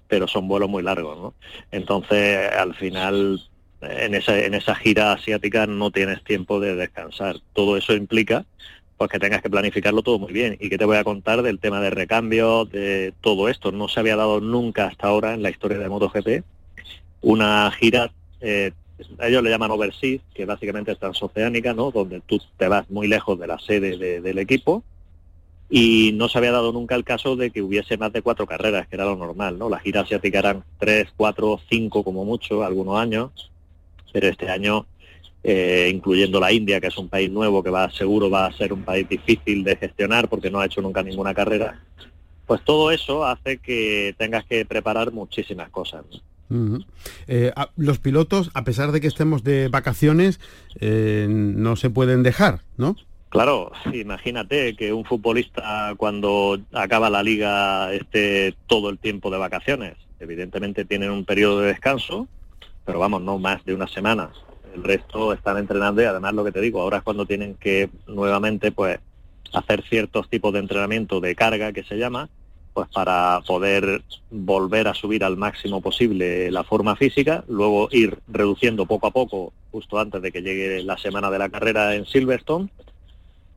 pero 0.08 0.28
son 0.28 0.48
vuelos 0.48 0.68
muy 0.68 0.82
largos, 0.82 1.18
¿no? 1.18 1.34
Entonces, 1.70 2.50
al 2.52 2.75
final, 2.75 3.40
en 3.80 4.14
esa, 4.14 4.38
en 4.38 4.54
esa 4.54 4.75
gira 4.75 5.12
asiática 5.12 5.66
no 5.66 5.90
tienes 5.90 6.23
tiempo 6.25 6.61
de 6.61 6.76
descansar. 6.76 7.37
Todo 7.52 7.76
eso 7.76 7.95
implica 7.95 8.45
pues 8.97 9.11
que 9.11 9.18
tengas 9.18 9.42
que 9.42 9.50
planificarlo 9.50 10.02
todo 10.02 10.18
muy 10.18 10.33
bien. 10.33 10.56
¿Y 10.59 10.71
qué 10.71 10.78
te 10.78 10.87
voy 10.87 10.97
a 10.97 11.04
contar 11.04 11.42
del 11.42 11.59
tema 11.59 11.80
de 11.80 11.90
recambio, 11.90 12.64
de 12.64 13.12
todo 13.21 13.49
esto? 13.49 13.71
No 13.71 13.88
se 13.88 14.00
había 14.00 14.16
dado 14.16 14.40
nunca 14.40 14.87
hasta 14.87 15.09
ahora 15.09 15.35
en 15.35 15.42
la 15.42 15.50
historia 15.50 15.78
de 15.78 15.88
MotoGP 15.88 16.45
una 17.26 17.71
gira, 17.73 18.12
eh, 18.40 18.73
ellos 19.21 19.42
le 19.42 19.50
llaman 19.50 19.73
overseas, 19.73 20.23
que 20.33 20.45
básicamente 20.45 20.92
es 20.92 20.99
transoceánica, 20.99 21.75
¿no? 21.75 21.90
Donde 21.90 22.21
tú 22.21 22.40
te 22.56 22.68
vas 22.68 22.88
muy 22.88 23.09
lejos 23.09 23.38
de 23.38 23.47
la 23.49 23.59
sede 23.59 24.21
del 24.21 24.38
equipo 24.38 24.85
y 25.68 26.12
no 26.14 26.28
se 26.28 26.38
había 26.38 26.52
dado 26.52 26.73
nunca 26.73 26.95
el 26.95 27.02
caso 27.02 27.35
de 27.35 27.50
que 27.50 27.62
hubiese 27.62 27.97
más 27.97 28.12
de 28.12 28.23
cuatro 28.23 28.47
carreras, 28.47 28.87
que 28.87 28.95
era 28.95 29.04
lo 29.04 29.16
normal, 29.16 29.59
¿no? 29.59 29.68
La 29.68 29.80
gira 29.80 30.02
asiática 30.02 30.38
eran 30.38 30.64
tres, 30.78 31.09
cuatro, 31.16 31.59
cinco 31.68 32.04
como 32.04 32.25
mucho, 32.25 32.62
algunos 32.62 32.99
años, 32.99 33.50
pero 34.12 34.28
este 34.28 34.48
año 34.48 34.86
eh, 35.48 35.92
incluyendo 35.94 36.40
la 36.40 36.52
India, 36.52 36.80
que 36.80 36.88
es 36.88 36.98
un 36.98 37.08
país 37.08 37.30
nuevo 37.30 37.62
que 37.62 37.70
va 37.70 37.88
seguro 37.92 38.28
va 38.28 38.46
a 38.46 38.52
ser 38.52 38.72
un 38.72 38.82
país 38.82 39.08
difícil 39.08 39.62
de 39.62 39.76
gestionar 39.76 40.28
porque 40.28 40.50
no 40.50 40.58
ha 40.58 40.66
hecho 40.66 40.82
nunca 40.82 41.04
ninguna 41.04 41.34
carrera, 41.34 41.80
pues 42.46 42.64
todo 42.64 42.90
eso 42.90 43.25
hace 43.25 43.58
que 43.58 44.14
tengas 44.18 44.44
que 44.44 44.64
preparar 44.64 45.12
muchísimas 45.12 45.70
cosas. 45.70 46.04
Eh, 47.28 47.52
los 47.76 47.98
pilotos, 48.00 48.50
a 48.54 48.64
pesar 48.64 48.90
de 48.90 49.00
que 49.00 49.06
estemos 49.06 49.44
de 49.44 49.68
vacaciones, 49.68 50.40
eh, 50.80 51.26
no 51.28 51.76
se 51.76 51.90
pueden 51.90 52.25
dejar, 52.25 52.60
¿no? 52.76 52.96
Claro, 53.28 53.70
imagínate 53.92 54.75
que 54.75 54.92
un 54.92 55.04
futbolista 55.04 55.94
cuando 55.96 56.58
acaba 56.72 57.08
la 57.08 57.22
liga 57.22 57.92
esté 57.92 58.54
todo 58.66 58.90
el 58.90 58.98
tiempo 58.98 59.30
de 59.30 59.38
vacaciones. 59.38 59.94
Evidentemente 60.18 60.84
tienen 60.84 61.10
un 61.10 61.25
periodo 61.25 61.60
de 61.60 61.68
descanso, 61.68 62.26
pero 62.86 62.98
vamos, 62.98 63.20
no 63.20 63.38
más 63.38 63.62
de 63.66 63.74
una 63.74 63.86
semana 63.86 64.30
el 64.76 64.84
resto 64.84 65.32
están 65.32 65.56
entrenando 65.58 66.02
y 66.02 66.04
además 66.04 66.34
lo 66.34 66.44
que 66.44 66.52
te 66.52 66.60
digo, 66.60 66.80
ahora 66.80 66.98
es 66.98 67.02
cuando 67.02 67.26
tienen 67.26 67.54
que 67.54 67.88
nuevamente 68.06 68.72
pues 68.72 68.98
hacer 69.52 69.82
ciertos 69.88 70.28
tipos 70.28 70.52
de 70.52 70.60
entrenamiento 70.60 71.20
de 71.20 71.34
carga 71.34 71.72
que 71.72 71.82
se 71.82 71.96
llama, 71.96 72.28
pues 72.74 72.88
para 72.92 73.40
poder 73.46 74.02
volver 74.30 74.86
a 74.86 74.94
subir 74.94 75.24
al 75.24 75.36
máximo 75.36 75.80
posible 75.80 76.50
la 76.50 76.62
forma 76.62 76.94
física, 76.94 77.42
luego 77.48 77.88
ir 77.90 78.18
reduciendo 78.28 78.84
poco 78.86 79.06
a 79.06 79.12
poco 79.12 79.52
justo 79.72 79.98
antes 79.98 80.20
de 80.20 80.30
que 80.30 80.42
llegue 80.42 80.82
la 80.82 80.98
semana 80.98 81.30
de 81.30 81.38
la 81.38 81.48
carrera 81.48 81.94
en 81.94 82.04
Silverstone 82.04 82.68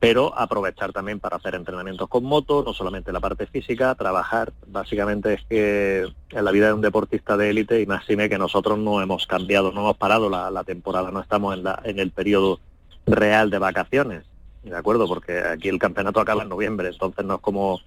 pero 0.00 0.36
aprovechar 0.36 0.92
también 0.94 1.20
para 1.20 1.36
hacer 1.36 1.54
entrenamientos 1.54 2.08
con 2.08 2.24
moto, 2.24 2.64
no 2.64 2.72
solamente 2.72 3.12
la 3.12 3.20
parte 3.20 3.46
física, 3.46 3.94
trabajar. 3.94 4.50
Básicamente 4.66 5.34
es 5.34 5.44
que 5.44 6.08
en 6.30 6.44
la 6.44 6.50
vida 6.50 6.68
de 6.68 6.72
un 6.72 6.80
deportista 6.80 7.36
de 7.36 7.50
élite, 7.50 7.82
y 7.82 7.86
más 7.86 8.06
que 8.06 8.38
nosotros 8.38 8.78
no 8.78 9.02
hemos 9.02 9.26
cambiado, 9.26 9.72
no 9.72 9.82
hemos 9.82 9.98
parado 9.98 10.30
la, 10.30 10.64
temporada, 10.64 11.10
no 11.10 11.20
estamos 11.20 11.54
en, 11.54 11.64
la, 11.64 11.82
en 11.84 11.98
el 11.98 12.10
periodo 12.12 12.60
real 13.06 13.50
de 13.50 13.58
vacaciones, 13.58 14.24
¿de 14.62 14.74
acuerdo? 14.74 15.06
Porque 15.06 15.38
aquí 15.38 15.68
el 15.68 15.78
campeonato 15.78 16.18
acaba 16.18 16.44
en 16.44 16.48
noviembre, 16.48 16.88
entonces 16.88 17.22
no 17.24 17.34
es 17.34 17.40
como 17.42 17.80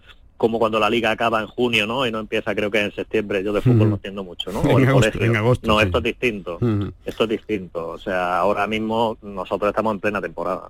como 0.43 0.59
cuando 0.59 0.77
la 0.77 0.89
liga 0.89 1.09
acaba 1.09 1.39
en 1.39 1.47
junio, 1.47 1.87
¿no? 1.87 2.05
Y 2.05 2.11
no 2.11 2.19
empieza, 2.19 2.53
creo 2.53 2.69
que 2.69 2.81
en 2.81 2.93
septiembre. 2.93 3.41
Yo 3.45 3.53
de 3.53 3.61
fútbol 3.61 3.87
no 3.91 3.95
entiendo 3.95 4.25
mucho, 4.25 4.51
¿no? 4.51 4.59
O 4.73 4.77
en, 4.77 5.37
agosto, 5.37 5.65
no, 5.65 5.79
esto 5.79 5.99
es 5.99 6.03
distinto. 6.03 6.59
Esto 7.05 7.23
es 7.23 7.29
distinto. 7.29 7.87
O 7.87 7.97
sea, 7.97 8.39
ahora 8.39 8.67
mismo 8.67 9.17
nosotros 9.21 9.69
estamos 9.69 9.93
en 9.93 10.01
plena 10.01 10.19
temporada. 10.19 10.69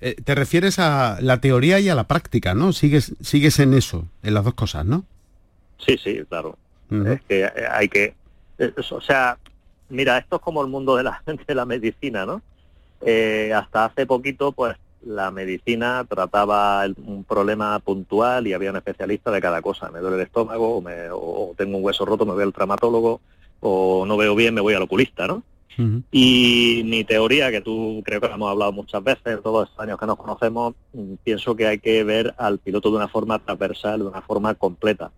Eh, 0.00 0.14
te 0.22 0.36
refieres 0.36 0.78
a 0.78 1.18
la 1.20 1.40
teoría 1.40 1.80
y 1.80 1.88
a 1.88 1.96
la 1.96 2.06
práctica, 2.06 2.54
¿no? 2.54 2.72
Sigues, 2.72 3.16
sigues 3.20 3.58
en 3.58 3.74
eso, 3.74 4.06
en 4.22 4.32
las 4.32 4.44
dos 4.44 4.54
cosas, 4.54 4.86
¿no? 4.86 5.04
Sí, 5.84 5.98
sí, 5.98 6.22
claro. 6.28 6.56
Es 6.88 7.20
que 7.22 7.40
eh, 7.40 7.52
hay 7.68 7.88
que... 7.88 8.14
Eh, 8.58 8.72
o 8.92 9.00
sea, 9.00 9.38
mira, 9.88 10.18
esto 10.18 10.36
es 10.36 10.42
como 10.42 10.62
el 10.62 10.68
mundo 10.68 10.94
de 10.94 11.02
la, 11.02 11.20
de 11.48 11.54
la 11.56 11.64
medicina, 11.64 12.24
¿no? 12.24 12.42
hasta 13.56 13.86
hace 13.86 14.06
poquito, 14.06 14.52
pues 14.52 14.76
la 15.06 15.30
medicina 15.30 16.04
trataba 16.08 16.84
un 17.04 17.24
problema 17.24 17.78
puntual 17.78 18.46
y 18.46 18.52
había 18.52 18.70
un 18.70 18.76
especialista 18.76 19.30
de 19.30 19.40
cada 19.40 19.62
cosa. 19.62 19.90
Me 19.90 20.00
duele 20.00 20.16
el 20.16 20.22
estómago, 20.22 20.82
o, 21.12 21.54
tengo 21.56 21.78
un 21.78 21.84
hueso 21.84 22.04
roto, 22.04 22.26
me 22.26 22.32
voy 22.32 22.42
al 22.42 22.52
traumatólogo, 22.52 23.20
o 23.60 24.04
no 24.06 24.16
veo 24.16 24.34
bien, 24.34 24.54
me 24.54 24.60
voy 24.60 24.74
al 24.74 24.82
oculista, 24.82 25.26
¿no? 25.26 25.42
Y 26.12 26.82
mi 26.84 27.02
teoría, 27.02 27.50
que 27.50 27.60
tú 27.60 28.00
creo 28.04 28.20
que 28.20 28.28
hemos 28.28 28.48
hablado 28.48 28.70
muchas 28.70 29.02
veces, 29.02 29.42
todos 29.42 29.68
estos 29.68 29.80
años 29.80 29.98
que 29.98 30.06
nos 30.06 30.16
conocemos, 30.16 30.74
mm, 30.92 31.14
pienso 31.24 31.56
que 31.56 31.66
hay 31.66 31.78
que 31.80 32.04
ver 32.04 32.32
al 32.38 32.58
piloto 32.58 32.90
de 32.90 32.96
una 32.98 33.08
forma 33.08 33.40
transversal, 33.40 33.98
de 33.98 34.06
una 34.06 34.22
forma 34.22 34.54
completa 34.54 35.10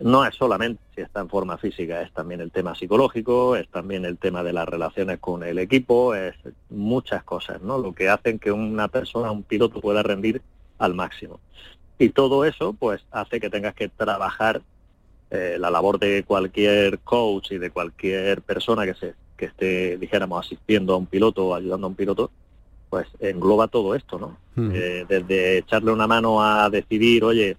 no 0.00 0.24
es 0.24 0.34
solamente 0.34 0.82
si 0.94 1.00
está 1.00 1.20
en 1.20 1.28
forma 1.28 1.58
física, 1.58 2.02
es 2.02 2.12
también 2.12 2.40
el 2.40 2.50
tema 2.50 2.74
psicológico, 2.74 3.56
es 3.56 3.68
también 3.68 4.04
el 4.04 4.18
tema 4.18 4.42
de 4.42 4.52
las 4.52 4.68
relaciones 4.68 5.18
con 5.18 5.42
el 5.42 5.58
equipo, 5.58 6.14
es 6.14 6.34
muchas 6.70 7.22
cosas, 7.24 7.62
¿no? 7.62 7.78
Lo 7.78 7.94
que 7.94 8.08
hacen 8.08 8.38
que 8.38 8.52
una 8.52 8.88
persona, 8.88 9.30
un 9.30 9.42
piloto 9.42 9.80
pueda 9.80 10.02
rendir 10.02 10.42
al 10.78 10.94
máximo. 10.94 11.40
Y 11.98 12.10
todo 12.10 12.44
eso, 12.44 12.72
pues, 12.72 13.04
hace 13.10 13.40
que 13.40 13.50
tengas 13.50 13.74
que 13.74 13.88
trabajar 13.88 14.62
eh, 15.30 15.56
la 15.58 15.70
labor 15.70 15.98
de 15.98 16.24
cualquier 16.24 16.98
coach 17.00 17.52
y 17.52 17.58
de 17.58 17.70
cualquier 17.70 18.42
persona 18.42 18.84
que 18.84 18.94
se 18.94 19.14
que 19.36 19.46
esté, 19.46 19.98
dijéramos, 19.98 20.46
asistiendo 20.46 20.94
a 20.94 20.96
un 20.96 21.06
piloto 21.06 21.48
o 21.48 21.54
ayudando 21.54 21.86
a 21.86 21.90
un 21.90 21.96
piloto, 21.96 22.30
pues 22.88 23.08
engloba 23.18 23.68
todo 23.68 23.94
esto, 23.94 24.18
¿no? 24.18 24.36
Hmm. 24.54 24.70
Eh, 24.72 25.04
desde 25.08 25.58
echarle 25.58 25.90
una 25.90 26.06
mano 26.06 26.42
a 26.42 26.70
decidir, 26.70 27.24
oye, 27.24 27.56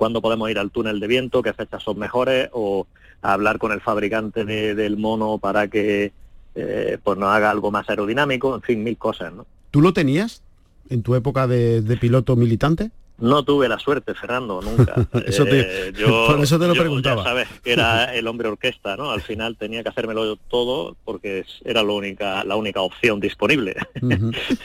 cuándo 0.00 0.22
podemos 0.22 0.50
ir 0.50 0.58
al 0.58 0.70
túnel 0.70 0.98
de 0.98 1.06
viento, 1.06 1.42
qué 1.42 1.52
fechas 1.52 1.82
son 1.82 1.98
mejores, 1.98 2.48
o 2.52 2.86
hablar 3.20 3.58
con 3.58 3.70
el 3.70 3.82
fabricante 3.82 4.46
del 4.46 4.96
mono 4.96 5.36
para 5.36 5.68
que 5.68 6.12
eh, 6.54 6.96
pues 7.04 7.18
nos 7.18 7.28
haga 7.28 7.50
algo 7.50 7.70
más 7.70 7.86
aerodinámico, 7.90 8.54
en 8.54 8.62
fin, 8.62 8.82
mil 8.82 8.96
cosas, 8.96 9.30
¿no? 9.30 9.44
¿Tú 9.70 9.82
lo 9.82 9.92
tenías 9.92 10.42
en 10.88 11.02
tu 11.02 11.14
época 11.16 11.46
de 11.46 11.98
piloto 12.00 12.34
militante? 12.34 12.92
No 13.20 13.44
tuve 13.44 13.68
la 13.68 13.78
suerte, 13.78 14.14
Fernando, 14.14 14.60
nunca. 14.62 14.94
eso 15.26 15.44
te, 15.44 15.88
eh, 15.88 15.92
por 16.26 16.40
eso 16.40 16.58
te 16.58 16.66
lo 16.66 16.74
preguntaba. 16.74 17.22
Ya 17.22 17.28
sabes 17.28 17.48
que 17.62 17.72
era 17.72 18.14
el 18.14 18.26
hombre 18.26 18.48
orquesta, 18.48 18.96
¿no? 18.96 19.10
Al 19.10 19.20
final 19.20 19.56
tenía 19.56 19.82
que 19.82 19.90
hacérmelo 19.90 20.36
todo 20.36 20.96
porque 21.04 21.44
era 21.64 21.82
la 21.82 21.92
única, 21.92 22.44
la 22.44 22.56
única 22.56 22.80
opción 22.80 23.20
disponible. 23.20 23.76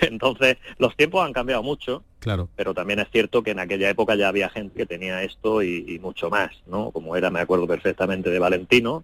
Entonces, 0.01 0.57
los 0.77 0.95
tiempos 0.95 1.25
han 1.25 1.33
cambiado 1.33 1.63
mucho, 1.63 2.03
claro. 2.19 2.49
pero 2.55 2.73
también 2.73 2.99
es 2.99 3.07
cierto 3.11 3.43
que 3.43 3.51
en 3.51 3.59
aquella 3.59 3.89
época 3.89 4.15
ya 4.15 4.29
había 4.29 4.49
gente 4.49 4.75
que 4.75 4.85
tenía 4.85 5.23
esto 5.23 5.61
y, 5.61 5.99
mucho 5.99 6.29
más, 6.29 6.51
¿no? 6.67 6.91
Como 6.91 7.15
era, 7.15 7.29
me 7.29 7.39
acuerdo 7.39 7.67
perfectamente 7.67 8.29
de 8.29 8.39
Valentino, 8.39 9.03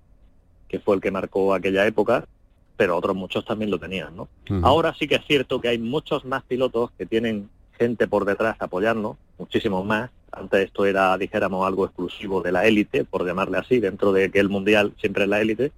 que 0.68 0.80
fue 0.80 0.96
el 0.96 1.02
que 1.02 1.12
marcó 1.12 1.54
aquella 1.54 1.86
época, 1.86 2.26
pero 2.78 2.96
otros 2.98 3.16
muchos 3.16 3.44
también 3.46 3.72
lo 3.72 3.80
tenían, 3.80 4.16
¿no? 4.16 4.30
Ahora 4.64 4.94
sí 4.98 5.08
que 5.08 5.16
es 5.16 5.26
cierto 5.26 5.60
que 5.60 5.70
hay 5.70 5.78
muchos 5.78 6.26
más 6.26 6.44
pilotos 6.44 6.92
que 6.98 7.06
tienen 7.06 7.50
gente 7.82 8.08
por 8.08 8.26
detrás 8.26 8.58
apoyarnos, 8.60 9.18
muchísimos 9.40 9.84
más. 9.84 10.12
Antes 10.32 10.66
esto 10.66 10.86
era, 10.86 11.18
dijéramos, 11.18 11.66
algo 11.66 11.86
exclusivo 11.86 12.44
de 12.44 12.52
la 12.52 12.68
élite, 12.68 13.06
por 13.06 13.26
llamarle 13.26 13.58
así, 13.58 13.80
dentro 13.80 14.14
de 14.14 14.30
que 14.30 14.40
el 14.40 14.50
mundial 14.50 14.94
siempre 15.00 15.24
es 15.24 15.30
la 15.30 15.42
élite, 15.42 15.72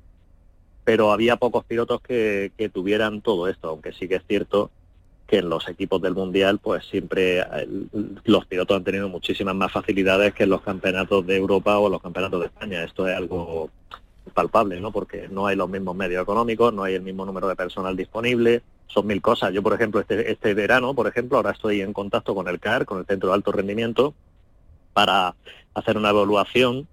pero 0.84 1.14
había 1.14 1.38
pocos 1.38 1.64
pilotos 1.64 2.02
que, 2.02 2.52
tuvieran 2.74 3.22
todo 3.22 3.48
esto, 3.48 3.70
aunque 3.70 3.94
sí 3.94 4.10
que 4.10 4.16
es 4.16 4.24
cierto 4.28 4.70
que 5.28 5.38
en 5.38 5.48
los 5.48 5.70
equipos 5.70 6.02
del 6.02 6.14
mundial, 6.14 6.60
pues 6.60 6.84
siempre 6.86 7.42
los 8.26 8.46
pilotos 8.48 8.76
han 8.76 8.84
tenido 8.84 9.08
muchísimas 9.08 9.56
más 9.56 9.72
facilidades 9.72 10.34
que 10.34 10.44
en 10.44 10.50
los 10.50 10.62
campeonatos 10.62 11.26
de 11.26 11.38
Europa 11.38 11.80
o 11.80 11.88
los 11.88 12.02
campeonatos 12.02 12.42
de 12.42 12.48
España. 12.48 12.84
Esto 12.84 13.08
es 13.08 13.16
algo 13.16 13.70
palpable, 14.34 14.82
¿no? 14.82 14.92
Porque 14.92 15.30
no 15.30 15.48
hay 15.48 15.56
los 15.56 15.70
mismos 15.70 15.96
medios 15.96 16.22
económicos, 16.22 16.74
no 16.74 16.84
hay 16.84 16.96
el 16.96 17.02
mismo 17.02 17.26
número 17.26 17.48
de 17.48 17.56
personal 17.56 17.96
disponible, 17.96 18.62
son 18.88 19.08
mil 19.08 19.22
cosas. 19.22 19.54
Yo, 19.54 19.64
por 19.64 19.74
ejemplo, 19.74 20.00
este, 20.00 20.32
este 20.32 20.54
verano, 20.54 20.94
por 20.94 21.08
ejemplo, 21.08 21.38
ahora 21.38 21.52
estoy 21.52 21.82
en 21.82 21.94
contacto 21.94 22.36
con 22.36 22.48
el 22.48 22.60
CAR, 22.60 22.86
con 22.86 23.00
el 23.00 23.06
Centro 23.06 23.30
de 23.30 23.36
Alto 23.36 23.52
Rendimiento, 23.52 24.14
para 24.94 25.36
hacer 25.74 25.98
una 25.98 26.10
evaluación 26.10 26.88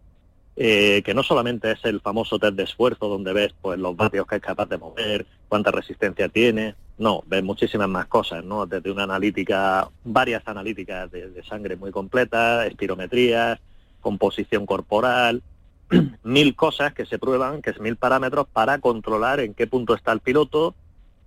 eh, 0.56 1.02
que 1.04 1.14
no 1.14 1.22
solamente 1.22 1.72
es 1.72 1.84
el 1.84 2.00
famoso 2.00 2.38
test 2.38 2.54
de 2.54 2.64
esfuerzo 2.64 3.08
donde 3.08 3.32
ves 3.32 3.54
pues 3.62 3.78
los 3.78 3.96
vatios 3.96 4.26
que 4.26 4.36
es 4.36 4.42
capaz 4.42 4.68
de 4.68 4.78
mover, 4.78 5.26
cuánta 5.48 5.70
resistencia 5.70 6.28
tiene, 6.28 6.74
no, 6.98 7.24
ves 7.26 7.42
muchísimas 7.42 7.88
más 7.88 8.06
cosas, 8.08 8.44
¿no? 8.44 8.66
Desde 8.66 8.90
una 8.90 9.04
analítica, 9.04 9.88
varias 10.04 10.46
analíticas 10.46 11.10
de, 11.10 11.42
sangre 11.48 11.76
muy 11.76 11.90
completas, 11.90 12.66
espirometrías, 12.66 13.58
composición 14.02 14.66
corporal, 14.66 15.42
mil 16.24 16.54
cosas 16.54 16.92
que 16.92 17.06
se 17.06 17.18
prueban, 17.18 17.62
que 17.62 17.70
es 17.70 17.80
mil 17.80 17.96
parámetros 17.96 18.46
para 18.52 18.78
controlar 18.80 19.40
en 19.40 19.54
qué 19.54 19.66
punto 19.66 19.94
está 19.94 20.12
el 20.12 20.20
piloto, 20.20 20.74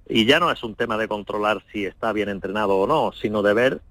Y 0.07 0.25
ya 0.25 0.39
no 0.39 0.51
es 0.51 0.63
un 0.63 0.75
tema 0.75 0.97
de 0.97 1.07
controlar 1.07 1.63
si 1.71 1.85
está 1.85 2.11
bien 2.13 2.29
entrenado 2.29 2.77
o 2.77 2.87
no, 2.87 3.11
sino 3.13 3.41
de 3.41 3.53
ver 3.53 3.81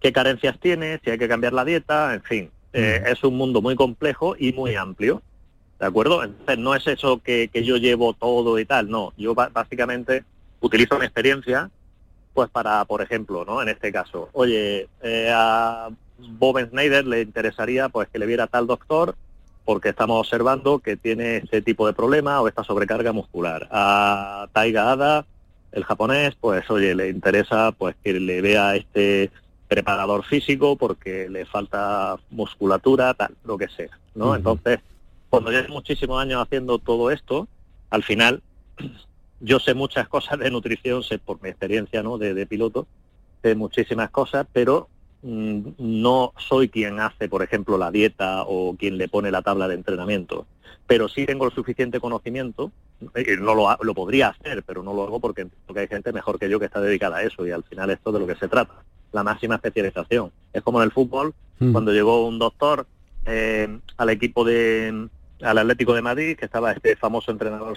qué 0.00 0.12
carencias 0.12 0.58
tiene, 0.58 1.00
si 1.02 1.10
hay 1.10 1.18
que 1.18 1.28
cambiar 1.28 1.52
la 1.52 1.64
dieta, 1.64 2.14
en 2.14 2.22
fin. 2.22 2.50
Eh, 2.72 3.02
es 3.06 3.22
un 3.24 3.36
mundo 3.36 3.62
muy 3.62 3.76
complejo 3.76 4.34
y 4.38 4.52
muy 4.52 4.74
amplio. 4.74 5.22
¿De 5.78 5.86
acuerdo? 5.86 6.22
Entonces 6.22 6.58
no 6.58 6.74
es 6.74 6.86
eso 6.86 7.20
que, 7.22 7.50
yo 7.52 7.76
llevo 7.76 8.12
todo 8.12 8.58
y 8.58 8.64
tal, 8.64 8.88
no. 8.88 9.12
Yo 9.16 9.34
básicamente 9.34 10.24
utilizo 10.60 10.98
mi 10.98 11.04
experiencia 11.04 11.70
pues 12.34 12.48
para, 12.48 12.84
por 12.84 13.02
ejemplo, 13.02 13.44
¿no? 13.44 13.60
En 13.60 13.68
este 13.68 13.92
caso, 13.92 14.30
oye, 14.32 14.88
eh, 15.02 15.30
a 15.34 15.90
Bob 16.18 16.58
Snyder 16.66 17.06
le 17.06 17.22
interesaría 17.22 17.88
pues 17.88 18.08
que 18.08 18.18
le 18.18 18.26
viera 18.26 18.46
tal 18.46 18.66
doctor 18.66 19.16
porque 19.64 19.90
estamos 19.90 20.18
observando 20.18 20.78
que 20.78 20.96
tiene 20.96 21.38
este 21.38 21.62
tipo 21.62 21.86
de 21.86 21.92
problema 21.92 22.40
o 22.40 22.48
esta 22.48 22.64
sobrecarga 22.64 23.12
muscular. 23.12 23.68
A 23.70 24.48
Taiga 24.52 24.92
Ada, 24.92 25.26
el 25.72 25.84
japonés, 25.84 26.34
pues 26.40 26.70
oye, 26.70 26.94
le 26.94 27.08
interesa 27.08 27.72
pues 27.72 27.96
que 28.02 28.12
le 28.14 28.40
vea 28.40 28.76
este 28.76 29.30
preparador 29.68 30.24
físico 30.24 30.76
porque 30.76 31.28
le 31.28 31.46
falta 31.46 32.18
musculatura, 32.30 33.14
tal, 33.14 33.34
lo 33.44 33.56
que 33.56 33.68
sea, 33.68 33.98
¿no? 34.14 34.36
Entonces, 34.36 34.80
cuando 35.30 35.50
llevo 35.50 35.68
muchísimos 35.68 36.20
años 36.20 36.42
haciendo 36.42 36.78
todo 36.78 37.10
esto, 37.10 37.48
al 37.88 38.02
final 38.02 38.42
yo 39.40 39.58
sé 39.58 39.74
muchas 39.74 40.08
cosas 40.08 40.38
de 40.38 40.50
nutrición, 40.50 41.02
sé 41.02 41.18
por 41.18 41.42
mi 41.42 41.48
experiencia 41.48 42.02
¿no? 42.02 42.16
de, 42.16 42.46
piloto, 42.46 42.86
sé 43.42 43.54
muchísimas 43.54 44.10
cosas, 44.10 44.46
pero 44.52 44.88
mm, 45.22 45.60
no 45.78 46.32
soy 46.36 46.68
quien 46.68 47.00
hace, 47.00 47.28
por 47.28 47.42
ejemplo, 47.42 47.76
la 47.76 47.90
dieta 47.90 48.44
o 48.46 48.76
quien 48.76 48.98
le 48.98 49.08
pone 49.08 49.30
la 49.30 49.42
tabla 49.42 49.68
de 49.68 49.74
entrenamiento. 49.74 50.46
Pero 50.86 51.08
sí 51.08 51.26
tengo 51.26 51.46
el 51.46 51.52
suficiente 51.52 51.98
conocimiento, 51.98 52.70
no 53.40 53.54
lo, 53.54 53.76
lo 53.80 53.94
podría 53.94 54.28
hacer, 54.28 54.62
pero 54.64 54.82
no 54.82 54.94
lo 54.94 55.04
hago 55.04 55.20
porque, 55.20 55.46
porque 55.66 55.80
hay 55.80 55.88
gente 55.88 56.12
mejor 56.12 56.38
que 56.38 56.48
yo 56.48 56.58
que 56.58 56.66
está 56.66 56.80
dedicada 56.80 57.18
a 57.18 57.22
eso 57.22 57.46
y 57.46 57.50
al 57.50 57.64
final 57.64 57.90
esto 57.90 58.12
de 58.12 58.20
lo 58.20 58.26
que 58.26 58.36
se 58.36 58.48
trata, 58.48 58.74
la 59.12 59.22
máxima 59.22 59.56
especialización. 59.56 60.30
Es 60.52 60.62
como 60.62 60.80
en 60.80 60.84
el 60.84 60.92
fútbol, 60.92 61.34
mm. 61.58 61.72
cuando 61.72 61.92
llegó 61.92 62.26
un 62.26 62.38
doctor 62.38 62.86
eh, 63.26 63.78
al 63.96 64.10
equipo 64.10 64.44
de, 64.44 65.08
al 65.42 65.58
Atlético 65.58 65.94
de 65.94 66.02
Madrid, 66.02 66.36
que 66.36 66.44
estaba 66.44 66.72
este 66.72 66.96
famoso 66.96 67.30
entrenador 67.30 67.76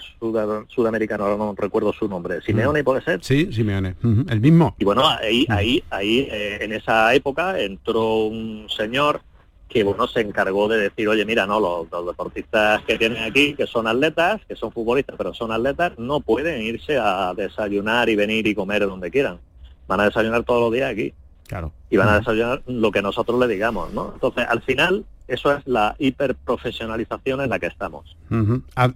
sudamericano, 0.68 1.24
ahora 1.24 1.36
no 1.36 1.54
recuerdo 1.56 1.92
su 1.92 2.08
nombre, 2.08 2.40
Simeone 2.42 2.84
puede 2.84 3.02
ser. 3.02 3.22
Sí, 3.22 3.52
Simeone, 3.52 3.96
el 4.28 4.40
mismo. 4.40 4.74
Y 4.78 4.84
bueno, 4.84 5.06
ahí, 5.06 5.46
ahí, 5.48 5.82
ahí, 5.90 6.28
eh, 6.30 6.58
en 6.60 6.72
esa 6.72 7.14
época 7.14 7.60
entró 7.60 8.26
un 8.26 8.66
señor 8.68 9.20
que 9.68 9.84
bueno 9.84 10.06
se 10.06 10.20
encargó 10.20 10.68
de 10.68 10.78
decir, 10.78 11.08
oye, 11.08 11.24
mira, 11.24 11.46
no, 11.46 11.60
los, 11.60 12.06
deportistas 12.06 12.82
que 12.84 12.98
tienen 12.98 13.22
aquí, 13.22 13.54
que 13.54 13.66
son 13.66 13.86
atletas, 13.86 14.40
que 14.48 14.56
son 14.56 14.72
futbolistas, 14.72 15.16
pero 15.16 15.34
son 15.34 15.52
atletas, 15.52 15.92
no 15.98 16.20
pueden 16.20 16.62
irse 16.62 16.98
a 16.98 17.34
desayunar 17.34 18.08
y 18.08 18.16
venir 18.16 18.46
y 18.46 18.54
comer 18.54 18.86
donde 18.86 19.10
quieran. 19.10 19.38
Van 19.88 20.00
a 20.00 20.04
desayunar 20.04 20.44
todos 20.44 20.62
los 20.62 20.72
días 20.72 20.90
aquí. 20.90 21.12
Claro. 21.46 21.72
Y 21.90 21.96
van 21.96 22.08
a 22.08 22.18
desayunar 22.18 22.62
lo 22.66 22.90
que 22.90 23.02
nosotros 23.02 23.38
le 23.38 23.46
digamos, 23.46 23.92
¿no? 23.92 24.12
Entonces, 24.14 24.46
al 24.48 24.62
final, 24.62 25.04
eso 25.28 25.52
es 25.52 25.66
la 25.66 25.94
hiperprofesionalización 25.98 27.40
en 27.40 27.50
la 27.50 27.58
que 27.58 27.66
estamos. 27.66 28.16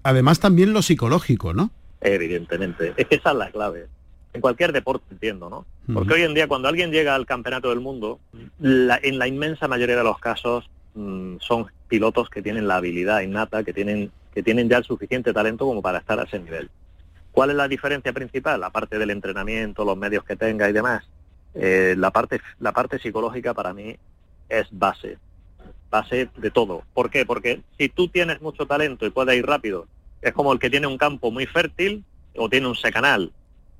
Además 0.02 0.40
también 0.40 0.72
lo 0.72 0.82
psicológico, 0.82 1.52
¿no? 1.54 1.70
Evidentemente, 2.00 2.94
es 2.96 3.06
que 3.06 3.16
esa 3.16 3.30
es 3.32 3.36
la 3.36 3.50
clave. 3.50 3.86
En 4.32 4.40
cualquier 4.40 4.72
deporte 4.72 5.04
entiendo, 5.10 5.50
¿no? 5.50 5.66
Porque 5.92 6.14
hoy 6.14 6.22
en 6.22 6.34
día 6.34 6.46
cuando 6.46 6.68
alguien 6.68 6.92
llega 6.92 7.14
al 7.14 7.26
campeonato 7.26 7.70
del 7.70 7.80
mundo, 7.80 8.20
en 8.60 9.18
la 9.18 9.26
inmensa 9.26 9.66
mayoría 9.66 9.96
de 9.96 10.04
los 10.04 10.20
casos 10.20 10.70
mm, 10.94 11.36
son 11.40 11.66
pilotos 11.88 12.30
que 12.30 12.40
tienen 12.40 12.68
la 12.68 12.76
habilidad 12.76 13.22
innata, 13.22 13.64
que 13.64 13.72
tienen, 13.72 14.12
que 14.32 14.42
tienen 14.42 14.68
ya 14.68 14.78
el 14.78 14.84
suficiente 14.84 15.32
talento 15.32 15.66
como 15.66 15.82
para 15.82 15.98
estar 15.98 16.20
a 16.20 16.24
ese 16.24 16.38
nivel. 16.38 16.70
¿Cuál 17.32 17.50
es 17.50 17.56
la 17.56 17.66
diferencia 17.66 18.12
principal? 18.12 18.62
Aparte 18.62 18.98
del 18.98 19.10
entrenamiento, 19.10 19.84
los 19.84 19.96
medios 19.96 20.24
que 20.24 20.36
tenga 20.36 20.68
y 20.68 20.72
demás. 20.72 21.08
Eh, 21.54 21.94
la, 21.98 22.12
parte, 22.12 22.40
la 22.60 22.70
parte 22.70 23.00
psicológica 23.00 23.52
para 23.52 23.74
mí 23.74 23.96
es 24.48 24.68
base 24.70 25.18
base 25.90 26.28
de 26.36 26.50
todo. 26.50 26.84
¿Por 26.94 27.10
qué? 27.10 27.26
Porque 27.26 27.62
si 27.76 27.88
tú 27.88 28.08
tienes 28.08 28.40
mucho 28.40 28.66
talento 28.66 29.04
y 29.04 29.10
puedes 29.10 29.36
ir 29.36 29.44
rápido, 29.44 29.86
es 30.22 30.32
como 30.32 30.52
el 30.52 30.58
que 30.58 30.70
tiene 30.70 30.86
un 30.86 30.96
campo 30.96 31.30
muy 31.30 31.46
fértil 31.46 32.04
o 32.36 32.48
tiene 32.48 32.68
un 32.68 32.76
secanal. 32.76 33.32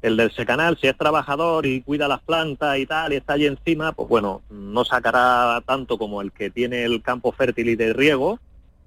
El 0.03 0.17
del 0.17 0.31
secanal, 0.33 0.79
si 0.81 0.87
es 0.87 0.97
trabajador 0.97 1.67
y 1.67 1.83
cuida 1.83 2.09
las 2.09 2.21
plantas 2.21 2.79
y 2.79 2.87
tal, 2.87 3.13
y 3.13 3.17
está 3.17 3.35
allí 3.35 3.47
encima, 3.47 3.93
pues 3.93 4.09
bueno, 4.09 4.43
no 4.49 4.85
sacará 4.85 5.63
tanto 5.67 5.99
como 5.99 6.23
el 6.23 6.33
que 6.33 6.51
tiene 6.51 6.85
el 6.85 7.03
campo 7.03 7.33
fértil 7.33 7.69
y 7.69 7.77
de 7.77 7.93
riego, 7.93 8.39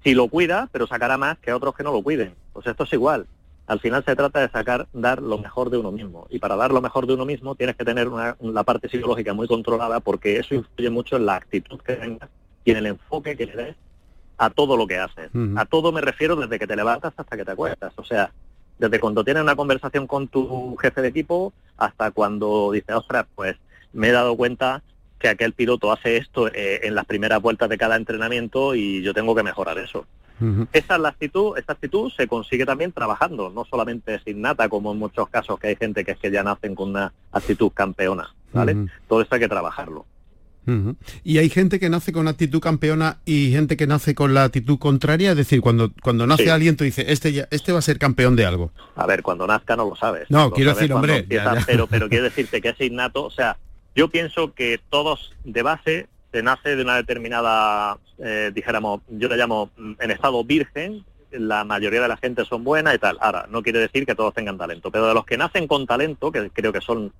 si 0.02 0.14
lo 0.14 0.28
cuida, 0.28 0.68
pero 0.72 0.86
sacará 0.86 1.16
más 1.16 1.38
que 1.38 1.52
otros 1.52 1.74
que 1.74 1.84
no 1.84 1.92
lo 1.92 2.02
cuiden. 2.02 2.34
Pues 2.52 2.66
esto 2.66 2.84
es 2.84 2.92
igual. 2.92 3.26
Al 3.66 3.80
final 3.80 4.04
se 4.04 4.14
trata 4.14 4.40
de 4.40 4.50
sacar, 4.50 4.86
dar 4.92 5.22
lo 5.22 5.38
mejor 5.38 5.70
de 5.70 5.78
uno 5.78 5.90
mismo. 5.90 6.26
Y 6.30 6.38
para 6.38 6.56
dar 6.56 6.72
lo 6.72 6.82
mejor 6.82 7.06
de 7.06 7.14
uno 7.14 7.24
mismo 7.24 7.54
tienes 7.54 7.76
que 7.76 7.84
tener 7.84 8.08
una, 8.08 8.36
la 8.40 8.62
parte 8.62 8.88
psicológica 8.88 9.32
muy 9.32 9.48
controlada 9.48 10.00
porque 10.00 10.38
eso 10.38 10.54
influye 10.54 10.90
mucho 10.90 11.16
en 11.16 11.26
la 11.26 11.36
actitud 11.36 11.80
que 11.80 11.94
tengas 11.94 12.28
y 12.64 12.72
en 12.72 12.76
el 12.76 12.86
enfoque 12.86 13.36
que 13.36 13.46
le 13.46 13.56
des 13.56 13.76
a 14.36 14.50
todo 14.50 14.76
lo 14.76 14.86
que 14.86 14.98
haces. 14.98 15.30
A 15.56 15.64
todo 15.64 15.92
me 15.92 16.00
refiero 16.00 16.36
desde 16.36 16.58
que 16.58 16.66
te 16.66 16.76
levantas 16.76 17.14
hasta 17.16 17.36
que 17.36 17.44
te 17.44 17.52
acuestas. 17.52 17.92
O 17.96 18.04
sea, 18.04 18.30
desde 18.78 19.00
cuando 19.00 19.24
tienes 19.24 19.42
una 19.42 19.56
conversación 19.56 20.06
con 20.06 20.28
tu 20.28 20.76
jefe 20.76 21.02
de 21.02 21.08
equipo 21.08 21.52
hasta 21.76 22.10
cuando 22.10 22.72
dices, 22.72 22.94
ostras, 22.94 23.26
pues 23.34 23.56
me 23.92 24.08
he 24.08 24.12
dado 24.12 24.36
cuenta 24.36 24.82
que 25.18 25.28
aquel 25.28 25.52
piloto 25.52 25.92
hace 25.92 26.16
esto 26.16 26.48
eh, 26.48 26.80
en 26.82 26.94
las 26.94 27.06
primeras 27.06 27.40
vueltas 27.40 27.68
de 27.68 27.78
cada 27.78 27.96
entrenamiento 27.96 28.74
y 28.74 29.02
yo 29.02 29.14
tengo 29.14 29.34
que 29.34 29.42
mejorar 29.42 29.78
eso. 29.78 30.06
Esa 30.72 30.96
es 30.96 31.00
la 31.00 31.08
actitud, 31.10 31.56
esta 31.56 31.74
actitud 31.74 32.10
se 32.10 32.26
consigue 32.26 32.66
también 32.66 32.92
trabajando, 32.92 33.50
no 33.50 33.64
solamente 33.64 34.18
sin 34.24 34.40
nata, 34.40 34.68
como 34.68 34.92
en 34.92 34.98
muchos 34.98 35.28
casos 35.28 35.58
que 35.58 35.68
hay 35.68 35.76
gente 35.76 36.04
que 36.04 36.10
es 36.10 36.18
que 36.18 36.30
ya 36.30 36.42
nacen 36.42 36.74
con 36.74 36.90
una 36.90 37.12
actitud 37.30 37.70
campeona, 37.72 38.34
¿vale? 38.52 38.88
Todo 39.08 39.22
esto 39.22 39.36
hay 39.36 39.40
que 39.40 39.48
trabajarlo. 39.48 40.04
Y 41.22 41.38
hay 41.38 41.50
gente 41.50 41.78
que 41.78 41.90
nace 41.90 42.12
con 42.12 42.28
actitud 42.28 42.60
campeona 42.60 43.18
y 43.24 43.50
gente 43.50 43.76
que 43.76 43.86
nace 43.86 44.14
con 44.14 44.34
la 44.34 44.44
actitud 44.44 44.78
contraria, 44.78 45.32
es 45.32 45.36
decir, 45.36 45.60
cuando, 45.60 45.92
cuando 46.02 46.26
nace 46.26 46.50
alguien 46.50 46.76
tú 46.76 46.84
dices, 46.84 47.06
este, 47.08 47.32
ya, 47.32 47.48
este 47.50 47.72
va 47.72 47.78
a 47.78 47.82
ser 47.82 47.98
campeón 47.98 48.36
de 48.36 48.46
algo. 48.46 48.72
A 48.96 49.06
ver, 49.06 49.22
cuando 49.22 49.46
nazca 49.46 49.76
no 49.76 49.88
lo 49.88 49.96
sabes. 49.96 50.30
No, 50.30 50.50
quiero 50.50 50.74
decir, 50.74 50.92
hombre. 50.92 51.26
Pero, 51.66 51.86
pero 51.86 52.08
quiero 52.08 52.24
decirte 52.24 52.60
que 52.60 52.70
es 52.70 52.80
innato, 52.80 53.24
o 53.24 53.30
sea, 53.30 53.56
yo 53.94 54.08
pienso 54.08 54.54
que 54.54 54.80
todos 54.90 55.34
de 55.44 55.62
base 55.62 56.08
se 56.32 56.42
nace 56.42 56.74
de 56.74 56.82
una 56.82 56.96
determinada, 56.96 57.98
eh, 58.18 58.50
dijéramos, 58.52 59.02
yo 59.08 59.28
le 59.28 59.36
llamo 59.36 59.70
mm, 59.76 59.92
en 60.00 60.10
estado 60.10 60.42
virgen, 60.44 61.04
la 61.30 61.64
mayoría 61.64 62.00
de 62.00 62.08
la 62.08 62.16
gente 62.16 62.44
son 62.44 62.64
buenas 62.64 62.94
y 62.94 62.98
tal. 62.98 63.18
Ahora, 63.20 63.46
no 63.48 63.62
quiere 63.62 63.78
decir 63.78 64.04
que 64.06 64.14
todos 64.14 64.34
tengan 64.34 64.58
talento, 64.58 64.90
pero 64.90 65.06
de 65.06 65.14
los 65.14 65.24
que 65.24 65.36
nacen 65.36 65.66
con 65.68 65.86
talento, 65.86 66.32
que 66.32 66.50
creo 66.50 66.72
que 66.72 66.80
son 66.80 67.12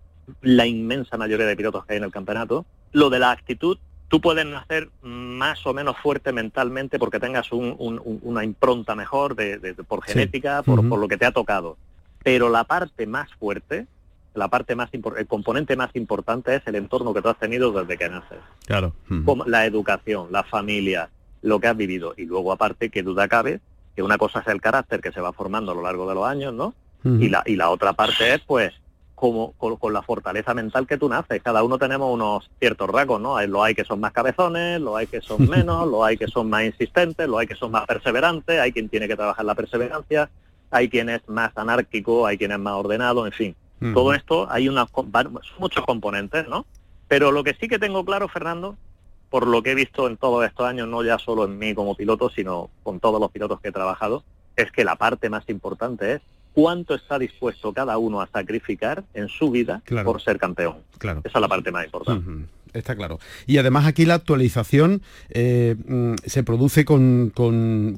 la 0.42 0.66
inmensa 0.66 1.16
mayoría 1.16 1.46
de 1.46 1.56
pilotos 1.56 1.84
que 1.84 1.92
hay 1.92 1.98
en 1.98 2.04
el 2.04 2.12
campeonato. 2.12 2.64
Lo 2.94 3.10
de 3.10 3.18
la 3.18 3.32
actitud, 3.32 3.76
tú 4.08 4.20
puedes 4.20 4.46
nacer 4.46 4.88
más 5.02 5.66
o 5.66 5.74
menos 5.74 5.96
fuerte 5.98 6.32
mentalmente 6.32 7.00
porque 7.00 7.18
tengas 7.18 7.48
una 7.50 8.44
impronta 8.44 8.94
mejor 8.94 9.34
de, 9.34 9.74
por 9.86 10.04
genética, 10.04 10.62
por, 10.62 10.84
lo 10.84 11.08
que 11.08 11.16
te 11.16 11.26
ha 11.26 11.32
tocado. 11.32 11.76
Pero 12.22 12.48
la 12.48 12.62
parte 12.62 13.08
más 13.08 13.28
fuerte, 13.34 13.88
la 14.34 14.46
parte 14.46 14.76
más 14.76 14.88
el 14.92 15.26
componente 15.26 15.74
más 15.74 15.90
importante 15.94 16.54
es 16.54 16.62
el 16.66 16.76
entorno 16.76 17.12
que 17.12 17.20
tú 17.20 17.28
has 17.28 17.38
tenido 17.38 17.72
desde 17.72 17.98
que 17.98 18.08
naces. 18.08 18.38
Claro. 18.66 18.94
La 19.46 19.66
educación, 19.66 20.28
la 20.30 20.44
familia, 20.44 21.10
lo 21.42 21.58
que 21.58 21.66
has 21.66 21.76
vivido. 21.76 22.14
Y 22.16 22.26
luego, 22.26 22.52
aparte, 22.52 22.90
que 22.90 23.02
duda 23.02 23.26
cabe, 23.26 23.58
que 23.96 24.04
una 24.04 24.16
cosa 24.16 24.38
es 24.38 24.46
el 24.46 24.60
carácter 24.60 25.00
que 25.00 25.10
se 25.10 25.20
va 25.20 25.32
formando 25.32 25.72
a 25.72 25.74
lo 25.74 25.82
largo 25.82 26.08
de 26.08 26.14
los 26.14 26.26
años, 26.26 26.54
¿no? 26.54 26.72
y, 27.04 27.28
la, 27.28 27.42
y 27.44 27.56
la 27.56 27.68
otra 27.68 27.94
parte 27.94 28.32
es, 28.32 28.40
pues, 28.46 28.72
como 29.14 29.52
con, 29.52 29.92
la 29.92 30.02
fortaleza 30.02 30.54
mental 30.54 30.86
que 30.86 30.98
tú 30.98 31.08
naces. 31.08 31.42
Cada 31.42 31.62
uno 31.62 31.78
tenemos 31.78 32.12
unos 32.12 32.50
ciertos 32.58 32.90
rasgos, 32.90 33.20
¿no? 33.20 33.40
Lo 33.46 33.62
hay 33.62 33.74
que 33.74 33.84
son 33.84 34.00
más 34.00 34.12
cabezones, 34.12 34.80
lo 34.80 34.96
hay 34.96 35.06
que 35.06 35.20
son 35.20 35.48
menos, 35.50 35.86
lo 35.86 36.04
hay 36.04 36.16
que 36.16 36.26
son 36.26 36.50
más 36.50 36.64
insistentes, 36.64 37.28
lo 37.28 37.38
hay 37.38 37.46
que 37.46 37.54
son 37.54 37.70
más 37.70 37.86
perseverantes, 37.86 38.60
hay 38.60 38.72
quien 38.72 38.88
tiene 38.88 39.08
que 39.08 39.16
trabajar 39.16 39.44
la 39.44 39.54
perseverancia, 39.54 40.30
hay 40.70 40.88
quien 40.88 41.08
es 41.08 41.26
más 41.28 41.56
anárquico, 41.56 42.26
hay 42.26 42.36
quien 42.36 42.52
es 42.52 42.58
más 42.58 42.74
ordenado, 42.74 43.26
en 43.26 43.32
fin. 43.32 43.56
Todo 43.92 44.14
esto 44.14 44.50
hay 44.50 44.66
unas, 44.66 44.88
muchos 45.58 45.84
componentes, 45.84 46.48
¿no? 46.48 46.64
Pero 47.06 47.32
lo 47.32 47.44
que 47.44 47.54
sí 47.60 47.68
que 47.68 47.78
tengo 47.78 48.02
claro, 48.02 48.28
Fernando, 48.28 48.76
por 49.28 49.46
lo 49.46 49.62
que 49.62 49.72
he 49.72 49.74
visto 49.74 50.06
en 50.06 50.16
todos 50.16 50.46
estos 50.46 50.66
años, 50.66 50.88
no 50.88 51.02
ya 51.02 51.18
solo 51.18 51.44
en 51.44 51.58
mí 51.58 51.74
como 51.74 51.94
piloto, 51.94 52.30
sino 52.30 52.70
con 52.82 52.98
todos 52.98 53.20
los 53.20 53.30
pilotos 53.30 53.60
que 53.60 53.68
he 53.68 53.72
trabajado, 53.72 54.24
es 54.56 54.72
que 54.72 54.84
la 54.84 54.96
parte 54.96 55.28
más 55.28 55.46
importante 55.48 56.14
es 56.14 56.22
cuánto 56.54 56.94
está 56.94 57.18
dispuesto 57.18 57.72
cada 57.72 57.98
uno 57.98 58.20
a 58.20 58.26
sacrificar 58.28 59.04
en 59.12 59.28
su 59.28 59.50
vida 59.50 59.82
por 60.04 60.22
ser 60.22 60.38
campeón. 60.38 60.76
Claro. 60.98 61.20
Esa 61.24 61.38
es 61.38 61.42
la 61.42 61.48
parte 61.48 61.70
más 61.70 61.84
importante. 61.84 62.46
Está 62.74 62.96
claro. 62.96 63.20
Y 63.46 63.58
además 63.58 63.86
aquí 63.86 64.04
la 64.04 64.14
actualización 64.14 65.00
eh, 65.30 65.76
mm, 65.86 66.14
se 66.26 66.42
produce 66.42 66.84
con, 66.84 67.32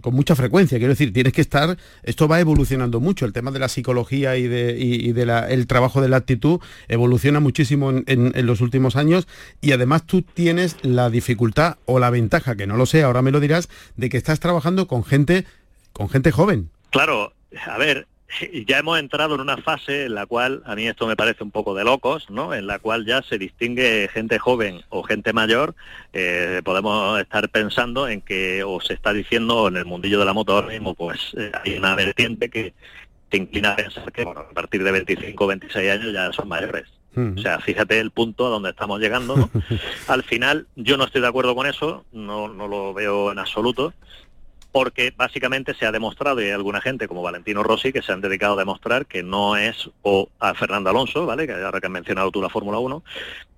mucha 0.04 0.36
frecuencia. 0.36 0.78
Quiero 0.78 0.92
decir, 0.92 1.14
tienes 1.14 1.32
que 1.32 1.40
estar, 1.40 1.78
esto 2.02 2.28
va 2.28 2.40
evolucionando 2.40 3.00
mucho, 3.00 3.24
el 3.24 3.32
tema 3.32 3.50
de 3.50 3.58
la 3.58 3.68
psicología 3.68 4.36
y 4.36 4.46
de, 4.46 4.76
y, 4.78 5.14
el 5.18 5.66
trabajo 5.66 6.02
de 6.02 6.08
la 6.08 6.18
actitud 6.18 6.60
evoluciona 6.88 7.40
muchísimo 7.40 7.90
en, 7.90 8.04
en, 8.06 8.46
los 8.46 8.60
últimos 8.60 8.96
años 8.96 9.26
y 9.62 9.72
además 9.72 10.04
tú 10.04 10.20
tienes 10.22 10.76
la 10.82 11.08
dificultad 11.08 11.78
o 11.86 11.98
la 11.98 12.10
ventaja, 12.10 12.54
que 12.54 12.66
no 12.66 12.76
lo 12.76 12.84
sé, 12.84 13.02
ahora 13.02 13.22
me 13.22 13.30
lo 13.30 13.40
dirás, 13.40 13.70
de 13.96 14.10
que 14.10 14.18
estás 14.18 14.40
trabajando 14.40 14.86
con 14.86 15.04
gente, 15.04 15.46
con 15.94 16.10
gente 16.10 16.30
joven. 16.32 16.68
Claro, 16.90 17.32
a 17.66 17.78
ver, 17.78 18.06
ya 18.66 18.78
hemos 18.78 18.98
entrado 18.98 19.34
en 19.34 19.40
una 19.40 19.56
fase 19.56 20.06
en 20.06 20.14
la 20.14 20.26
cual, 20.26 20.62
a 20.66 20.74
mí 20.74 20.86
esto 20.86 21.06
me 21.06 21.16
parece 21.16 21.44
un 21.44 21.50
poco 21.50 21.74
de 21.74 21.84
locos, 21.84 22.28
¿no? 22.30 22.54
En 22.54 22.66
la 22.66 22.78
cual 22.78 23.06
ya 23.06 23.22
se 23.22 23.38
distingue 23.38 24.08
gente 24.12 24.38
joven 24.38 24.82
o 24.88 25.02
gente 25.02 25.32
mayor. 25.32 25.74
Eh, 26.12 26.60
podemos 26.64 27.20
estar 27.20 27.48
pensando 27.48 28.08
en 28.08 28.20
que, 28.20 28.64
o 28.64 28.80
se 28.80 28.94
está 28.94 29.12
diciendo 29.12 29.68
en 29.68 29.76
el 29.76 29.84
mundillo 29.84 30.18
de 30.18 30.24
la 30.24 30.32
moto 30.32 30.54
ahora 30.54 30.68
mismo, 30.68 30.94
pues 30.94 31.34
eh, 31.36 31.52
hay 31.64 31.76
una 31.76 31.94
vertiente 31.94 32.50
que 32.50 32.74
se 33.30 33.36
inclina 33.36 33.72
a 33.72 33.76
pensar 33.76 34.10
que, 34.12 34.24
bueno, 34.24 34.40
a 34.40 34.54
partir 34.54 34.82
de 34.82 34.92
25 34.92 35.44
o 35.44 35.46
26 35.46 35.90
años 35.90 36.12
ya 36.12 36.32
son 36.32 36.48
mayores. 36.48 36.84
O 37.16 37.40
sea, 37.40 37.58
fíjate 37.60 37.98
el 37.98 38.10
punto 38.10 38.46
a 38.46 38.50
donde 38.50 38.68
estamos 38.68 39.00
llegando. 39.00 39.36
¿no? 39.36 39.50
Al 40.08 40.22
final, 40.22 40.66
yo 40.76 40.98
no 40.98 41.04
estoy 41.04 41.22
de 41.22 41.28
acuerdo 41.28 41.54
con 41.54 41.66
eso, 41.66 42.04
no, 42.12 42.46
no 42.48 42.68
lo 42.68 42.92
veo 42.92 43.32
en 43.32 43.38
absoluto 43.38 43.94
porque 44.76 45.10
básicamente 45.16 45.72
se 45.72 45.86
ha 45.86 45.90
demostrado, 45.90 46.38
y 46.42 46.44
hay 46.44 46.50
alguna 46.50 46.82
gente 46.82 47.08
como 47.08 47.22
Valentino 47.22 47.62
Rossi 47.62 47.94
que 47.94 48.02
se 48.02 48.12
han 48.12 48.20
dedicado 48.20 48.52
a 48.52 48.58
demostrar 48.58 49.06
que 49.06 49.22
no 49.22 49.56
es, 49.56 49.88
o 50.02 50.28
a 50.38 50.52
Fernando 50.52 50.90
Alonso, 50.90 51.24
¿vale? 51.24 51.46
Que 51.46 51.54
ahora 51.54 51.80
que 51.80 51.86
has 51.86 51.92
mencionado 51.92 52.30
tú 52.30 52.42
la 52.42 52.50
Fórmula 52.50 52.78
1, 52.78 53.02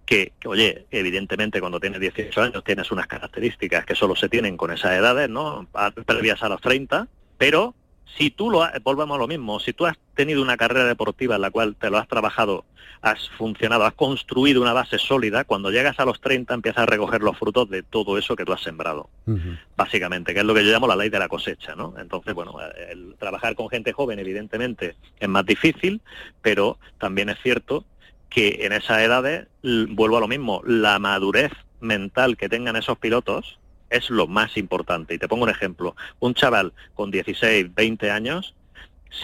que, 0.06 0.30
oye, 0.44 0.86
evidentemente 0.92 1.58
cuando 1.58 1.80
tienes 1.80 1.98
18 1.98 2.40
años 2.40 2.62
tienes 2.62 2.92
unas 2.92 3.08
características 3.08 3.84
que 3.84 3.96
solo 3.96 4.14
se 4.14 4.28
tienen 4.28 4.56
con 4.56 4.70
esas 4.70 4.92
edades, 4.92 5.28
¿no? 5.28 5.66
Previas 6.06 6.40
a 6.44 6.50
los 6.50 6.60
30, 6.60 7.08
pero 7.36 7.74
si 8.16 8.30
tú 8.30 8.50
lo 8.50 8.66
volvemos 8.82 9.16
a 9.16 9.18
lo 9.18 9.28
mismo, 9.28 9.60
si 9.60 9.72
tú 9.72 9.86
has 9.86 9.96
tenido 10.14 10.42
una 10.42 10.56
carrera 10.56 10.86
deportiva 10.86 11.36
en 11.36 11.42
la 11.42 11.50
cual 11.50 11.76
te 11.76 11.90
lo 11.90 11.98
has 11.98 12.08
trabajado, 12.08 12.64
has 13.00 13.28
funcionado, 13.30 13.84
has 13.84 13.94
construido 13.94 14.60
una 14.60 14.72
base 14.72 14.98
sólida, 14.98 15.44
cuando 15.44 15.70
llegas 15.70 16.00
a 16.00 16.04
los 16.04 16.20
30 16.20 16.54
empiezas 16.54 16.82
a 16.82 16.86
recoger 16.86 17.22
los 17.22 17.38
frutos 17.38 17.68
de 17.70 17.82
todo 17.82 18.18
eso 18.18 18.34
que 18.34 18.44
tú 18.44 18.52
has 18.52 18.62
sembrado, 18.62 19.08
básicamente, 19.76 20.34
que 20.34 20.40
es 20.40 20.46
lo 20.46 20.54
que 20.54 20.64
yo 20.64 20.72
llamo 20.72 20.88
la 20.88 20.96
ley 20.96 21.10
de 21.10 21.18
la 21.18 21.28
cosecha, 21.28 21.76
¿no? 21.76 21.94
Entonces, 21.98 22.34
bueno, 22.34 22.56
el 22.90 23.14
trabajar 23.18 23.54
con 23.54 23.68
gente 23.68 23.92
joven 23.92 24.18
evidentemente 24.18 24.96
es 25.20 25.28
más 25.28 25.46
difícil, 25.46 26.00
pero 26.42 26.78
también 26.98 27.28
es 27.28 27.38
cierto 27.42 27.84
que 28.28 28.60
en 28.62 28.72
esas 28.72 29.00
edades, 29.00 29.46
vuelvo 29.62 30.16
a 30.16 30.20
lo 30.20 30.28
mismo, 30.28 30.62
la 30.66 30.98
madurez 30.98 31.52
mental 31.80 32.36
que 32.36 32.48
tengan 32.48 32.76
esos 32.76 32.98
pilotos, 32.98 33.58
es 33.90 34.10
lo 34.10 34.26
más 34.26 34.56
importante. 34.56 35.14
Y 35.14 35.18
te 35.18 35.28
pongo 35.28 35.44
un 35.44 35.50
ejemplo. 35.50 35.96
Un 36.20 36.34
chaval 36.34 36.72
con 36.94 37.10
16, 37.10 37.74
20 37.74 38.10
años, 38.10 38.54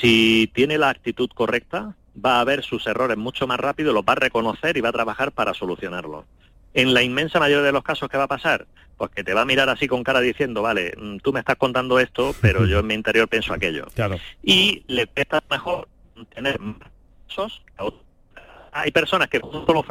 si 0.00 0.50
tiene 0.54 0.78
la 0.78 0.88
actitud 0.88 1.28
correcta, 1.34 1.94
va 2.24 2.40
a 2.40 2.44
ver 2.44 2.62
sus 2.62 2.86
errores 2.86 3.16
mucho 3.16 3.46
más 3.46 3.58
rápido, 3.58 3.92
los 3.92 4.04
va 4.04 4.12
a 4.12 4.16
reconocer 4.16 4.76
y 4.76 4.80
va 4.80 4.90
a 4.90 4.92
trabajar 4.92 5.32
para 5.32 5.54
solucionarlos. 5.54 6.24
En 6.72 6.94
la 6.94 7.02
inmensa 7.02 7.38
mayoría 7.38 7.64
de 7.64 7.72
los 7.72 7.84
casos, 7.84 8.08
¿qué 8.08 8.16
va 8.16 8.24
a 8.24 8.28
pasar? 8.28 8.66
Pues 8.96 9.10
que 9.10 9.24
te 9.24 9.34
va 9.34 9.42
a 9.42 9.44
mirar 9.44 9.68
así 9.68 9.88
con 9.88 10.04
cara 10.04 10.20
diciendo, 10.20 10.62
vale, 10.62 10.94
mm, 10.96 11.18
tú 11.18 11.32
me 11.32 11.40
estás 11.40 11.56
contando 11.56 11.98
esto, 11.98 12.34
pero 12.40 12.66
yo 12.66 12.80
en 12.80 12.86
mi 12.86 12.94
interior 12.94 13.28
pienso 13.28 13.52
aquello. 13.52 13.86
Claro. 13.94 14.18
Y 14.42 14.82
le 14.86 15.06
pesa 15.06 15.42
mejor 15.50 15.88
tener 16.34 16.58
más 16.60 16.76
Hay 18.72 18.90
personas 18.90 19.28
que 19.28 19.40
con 19.40 19.66
solo 19.66 19.84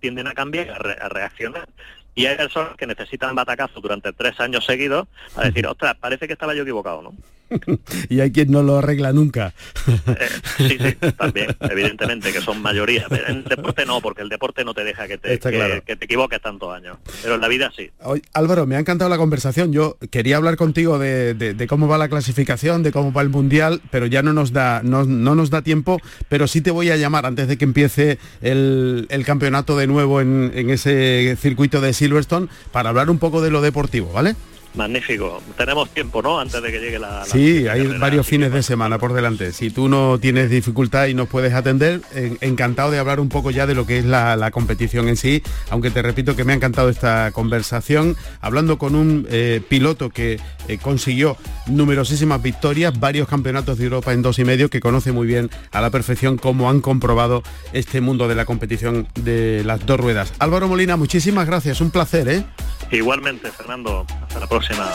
tienden 0.00 0.26
a 0.26 0.32
cambiar, 0.32 0.70
a 1.00 1.08
reaccionar, 1.08 1.68
y 2.14 2.26
hay 2.26 2.36
personas 2.36 2.76
que 2.76 2.86
necesitan 2.86 3.34
batacazo 3.34 3.80
durante 3.80 4.12
tres 4.12 4.38
años 4.40 4.64
seguidos 4.64 5.08
a 5.36 5.44
decir, 5.44 5.66
ostras, 5.68 5.96
parece 6.00 6.26
que 6.26 6.32
estaba 6.32 6.54
yo 6.54 6.62
equivocado, 6.62 7.02
¿no? 7.02 7.14
y 8.08 8.20
hay 8.20 8.30
quien 8.30 8.50
no 8.50 8.62
lo 8.62 8.78
arregla 8.78 9.12
nunca. 9.12 9.54
Eh, 9.86 10.28
sí, 10.56 10.78
sí, 10.78 10.96
también, 11.16 11.56
evidentemente, 11.60 12.32
que 12.32 12.40
son 12.40 12.60
mayoría. 12.60 13.06
Pero 13.08 13.28
en 13.28 13.36
el 13.38 13.44
deporte 13.44 13.86
no, 13.86 14.00
porque 14.00 14.22
el 14.22 14.28
deporte 14.28 14.64
no 14.64 14.74
te 14.74 14.84
deja 14.84 15.06
que 15.06 15.18
te, 15.18 15.38
que, 15.38 15.96
te 15.96 16.04
equivoques 16.04 16.40
tantos 16.40 16.74
años. 16.74 16.98
Pero 17.22 17.36
en 17.36 17.40
la 17.40 17.48
vida 17.48 17.70
sí. 17.74 17.90
Álvaro, 18.34 18.66
me 18.66 18.76
ha 18.76 18.78
encantado 18.78 19.08
la 19.08 19.16
conversación. 19.16 19.72
Yo 19.72 19.96
quería 20.10 20.36
hablar 20.36 20.56
contigo 20.56 20.98
de, 20.98 21.66
cómo 21.68 21.88
va 21.88 21.98
la 21.98 22.08
clasificación, 22.08 22.82
de 22.82 22.92
cómo 22.92 23.12
va 23.12 23.22
el 23.22 23.28
Mundial, 23.28 23.82
pero 23.90 24.06
ya 24.06 24.22
no 24.22 24.32
nos 24.32 24.52
da, 24.52 24.82
no, 24.82 25.04
nos 25.04 25.50
da 25.50 25.62
tiempo. 25.62 26.00
Pero 26.28 26.46
sí 26.46 26.60
te 26.60 26.70
voy 26.70 26.90
a 26.90 26.96
llamar 26.96 27.26
antes 27.26 27.48
de 27.48 27.56
que 27.56 27.64
empiece 27.64 28.18
el, 28.42 29.06
campeonato 29.24 29.76
de 29.76 29.86
nuevo 29.86 30.22
en, 30.22 30.52
en 30.54 30.70
ese 30.70 31.36
circuito 31.38 31.82
de 31.82 31.92
Silverstone 31.98 32.48
para 32.72 32.88
hablar 32.88 33.10
un 33.10 33.18
poco 33.18 33.42
de 33.42 33.50
lo 33.50 33.60
deportivo, 33.60 34.12
¿vale? 34.12 34.36
Magnífico. 34.78 35.42
Tenemos 35.56 35.90
tiempo, 35.90 36.22
¿no? 36.22 36.38
Antes 36.38 36.62
de 36.62 36.70
que 36.70 36.78
llegue 36.78 37.00
la... 37.00 37.24
sí, 37.24 37.66
hay 37.66 37.84
varios 37.98 38.24
fines 38.24 38.52
de 38.52 38.62
semana 38.62 38.96
por 38.96 39.12
delante. 39.12 39.52
Si 39.52 39.70
tú 39.70 39.88
no 39.88 40.20
tienes 40.20 40.50
dificultad 40.50 41.08
y 41.08 41.14
nos 41.14 41.28
puedes 41.28 41.52
atender, 41.52 42.00
encantado 42.40 42.92
de 42.92 43.00
hablar 43.00 43.18
un 43.18 43.28
poco 43.28 43.50
ya 43.50 43.66
de 43.66 43.74
lo 43.74 43.86
que 43.86 43.98
es 43.98 44.04
la, 44.04 44.50
competición 44.52 45.08
en 45.08 45.16
sí, 45.16 45.42
aunque 45.70 45.90
te 45.90 46.00
repito 46.00 46.36
que 46.36 46.44
me 46.44 46.52
ha 46.52 46.56
encantado 46.56 46.90
esta 46.90 47.32
conversación, 47.32 48.16
hablando 48.40 48.78
con 48.78 48.94
un 48.94 49.26
eh, 49.30 49.60
piloto 49.68 50.10
que 50.10 50.38
eh, 50.68 50.78
consiguió 50.78 51.36
numerosísimas 51.66 52.40
victorias, 52.40 52.98
varios 53.00 53.26
campeonatos 53.26 53.78
de 53.78 53.84
Europa 53.84 54.12
en 54.12 54.22
dos 54.22 54.38
y 54.38 54.44
medio, 54.44 54.70
que 54.70 54.78
conoce 54.78 55.10
muy 55.10 55.26
bien 55.26 55.50
a 55.72 55.80
la 55.80 55.90
perfección 55.90 56.38
cómo 56.38 56.70
han 56.70 56.80
comprobado 56.80 57.42
este 57.72 58.00
mundo 58.00 58.28
de 58.28 58.36
la 58.36 58.44
competición 58.44 59.08
de 59.16 59.64
las 59.64 59.84
dos 59.84 59.98
ruedas. 59.98 60.32
Álvaro 60.38 60.68
Molina, 60.68 60.96
muchísimas 60.96 61.48
gracias, 61.48 61.80
un 61.80 61.90
placer, 61.90 62.28
¿eh? 62.28 62.44
Igualmente, 62.90 63.50
Fernando. 63.50 64.06
Hasta 64.22 64.40
la 64.40 64.46
próxima. 64.46 64.88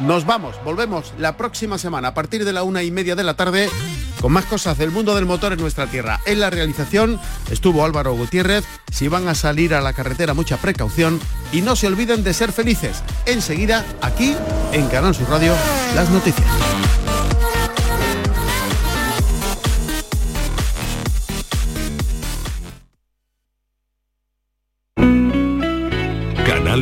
Nos 0.00 0.26
vamos, 0.26 0.56
volvemos 0.64 1.14
la 1.18 1.36
próxima 1.36 1.78
semana 1.78 2.08
a 2.08 2.14
partir 2.14 2.44
de 2.44 2.52
la 2.52 2.64
una 2.64 2.82
y 2.82 2.90
media 2.90 3.14
de 3.14 3.22
la 3.22 3.34
tarde 3.34 3.70
con 4.20 4.32
más 4.32 4.44
cosas 4.46 4.76
del 4.78 4.90
mundo 4.90 5.14
del 5.14 5.26
motor 5.26 5.52
en 5.52 5.60
nuestra 5.60 5.86
tierra. 5.86 6.18
En 6.26 6.40
la 6.40 6.50
realización 6.50 7.20
estuvo 7.50 7.84
Álvaro 7.84 8.14
Gutiérrez. 8.14 8.64
Si 8.90 9.06
van 9.06 9.28
a 9.28 9.34
salir 9.34 9.74
a 9.74 9.80
la 9.80 9.92
carretera, 9.92 10.34
mucha 10.34 10.56
precaución 10.56 11.20
y 11.52 11.60
no 11.60 11.76
se 11.76 11.86
olviden 11.86 12.24
de 12.24 12.34
ser 12.34 12.50
felices. 12.50 13.02
Enseguida, 13.26 13.84
aquí 14.00 14.34
en 14.72 14.88
Canal 14.88 15.14
Sur 15.14 15.28
Radio, 15.28 15.54
las 15.94 16.10
noticias. 16.10 16.46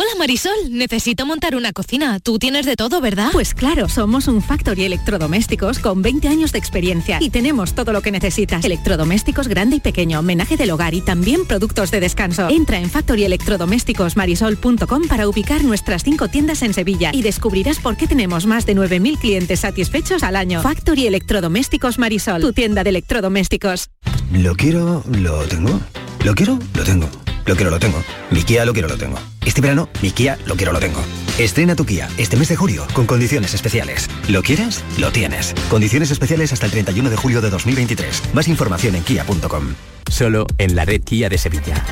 Hola 0.00 0.12
Marisol, 0.16 0.52
necesito 0.70 1.26
montar 1.26 1.56
una 1.56 1.72
cocina. 1.72 2.20
Tú 2.20 2.38
tienes 2.38 2.66
de 2.66 2.76
todo, 2.76 3.00
¿verdad? 3.00 3.30
Pues 3.32 3.52
claro, 3.52 3.88
somos 3.88 4.28
un 4.28 4.40
Factory 4.40 4.84
Electrodomésticos 4.84 5.80
con 5.80 6.02
20 6.02 6.28
años 6.28 6.52
de 6.52 6.60
experiencia 6.60 7.18
y 7.20 7.30
tenemos 7.30 7.74
todo 7.74 7.92
lo 7.92 8.00
que 8.00 8.12
necesitas. 8.12 8.64
Electrodomésticos 8.64 9.48
grande 9.48 9.74
y 9.74 9.80
pequeño, 9.80 10.20
homenaje 10.20 10.56
del 10.56 10.70
hogar 10.70 10.94
y 10.94 11.00
también 11.00 11.46
productos 11.46 11.90
de 11.90 11.98
descanso. 11.98 12.48
Entra 12.48 12.78
en 12.78 12.90
factoryelectrodomésticosmarisol.com 12.90 15.08
para 15.08 15.26
ubicar 15.26 15.64
nuestras 15.64 16.04
cinco 16.04 16.28
tiendas 16.28 16.62
en 16.62 16.74
Sevilla 16.74 17.10
y 17.12 17.22
descubrirás 17.22 17.80
por 17.80 17.96
qué 17.96 18.06
tenemos 18.06 18.46
más 18.46 18.66
de 18.66 18.76
9.000 18.76 19.18
clientes 19.18 19.58
satisfechos 19.58 20.22
al 20.22 20.36
año. 20.36 20.62
Factory 20.62 21.08
Electrodomésticos 21.08 21.98
Marisol, 21.98 22.40
tu 22.40 22.52
tienda 22.52 22.84
de 22.84 22.90
electrodomésticos. 22.90 23.88
Lo 24.30 24.54
quiero, 24.54 25.02
lo 25.10 25.42
tengo. 25.46 25.80
Lo 26.24 26.36
quiero, 26.36 26.56
lo 26.76 26.84
tengo. 26.84 27.10
Lo 27.48 27.56
quiero, 27.56 27.70
lo 27.70 27.78
tengo. 27.78 28.04
Mi 28.30 28.42
Kia 28.42 28.66
lo 28.66 28.74
quiero, 28.74 28.88
lo 28.88 28.98
tengo. 28.98 29.18
Este 29.46 29.62
verano, 29.62 29.88
mi 30.02 30.10
Kia 30.10 30.38
lo 30.44 30.54
quiero, 30.54 30.70
lo 30.70 30.80
tengo. 30.80 31.02
Estrena 31.38 31.74
tu 31.74 31.86
Kia 31.86 32.06
este 32.18 32.36
mes 32.36 32.48
de 32.48 32.56
julio 32.56 32.86
con 32.92 33.06
condiciones 33.06 33.54
especiales. 33.54 34.06
¿Lo 34.28 34.42
quieres? 34.42 34.84
Lo 34.98 35.10
tienes. 35.12 35.54
Condiciones 35.70 36.10
especiales 36.10 36.52
hasta 36.52 36.66
el 36.66 36.72
31 36.72 37.08
de 37.08 37.16
julio 37.16 37.40
de 37.40 37.48
2023. 37.48 38.34
Más 38.34 38.48
información 38.48 38.96
en 38.96 39.02
kia.com. 39.02 39.74
Solo 40.10 40.46
en 40.58 40.76
la 40.76 40.84
red 40.84 41.02
Kia 41.02 41.30
de 41.30 41.38
Sevilla. 41.38 41.82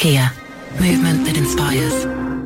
Kia. 0.00 0.34
Movement 0.80 1.26
that 1.26 1.36
inspires. 1.36 2.39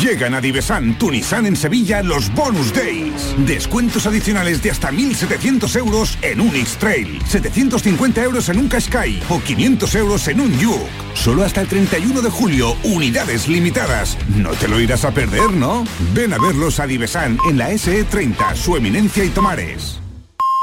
Llegan 0.00 0.34
a 0.34 0.40
Divesan, 0.40 0.98
Tunisan 0.98 1.44
en 1.46 1.56
Sevilla 1.56 2.02
los 2.02 2.32
Bonus 2.32 2.72
Days. 2.72 3.34
Descuentos 3.46 4.06
adicionales 4.06 4.62
de 4.62 4.70
hasta 4.70 4.90
1.700 4.90 5.76
euros 5.76 6.18
en 6.22 6.40
un 6.40 6.56
X-Trail, 6.56 7.20
750 7.26 8.22
euros 8.22 8.48
en 8.48 8.58
un 8.58 8.68
Qashqai 8.68 9.22
o 9.28 9.40
500 9.40 9.94
euros 9.96 10.28
en 10.28 10.40
un 10.40 10.54
Juke. 10.58 10.88
Solo 11.14 11.44
hasta 11.44 11.60
el 11.60 11.68
31 11.68 12.22
de 12.22 12.30
julio, 12.30 12.76
unidades 12.84 13.46
limitadas. 13.46 14.16
No 14.36 14.50
te 14.50 14.68
lo 14.68 14.80
irás 14.80 15.04
a 15.04 15.12
perder, 15.12 15.52
¿no? 15.52 15.84
Ven 16.14 16.32
a 16.32 16.38
verlos 16.38 16.80
a 16.80 16.86
Divesan 16.86 17.38
en 17.48 17.58
la 17.58 17.70
SE30, 17.70 18.54
su 18.54 18.76
eminencia 18.76 19.24
y 19.24 19.28
Tomares. 19.28 20.03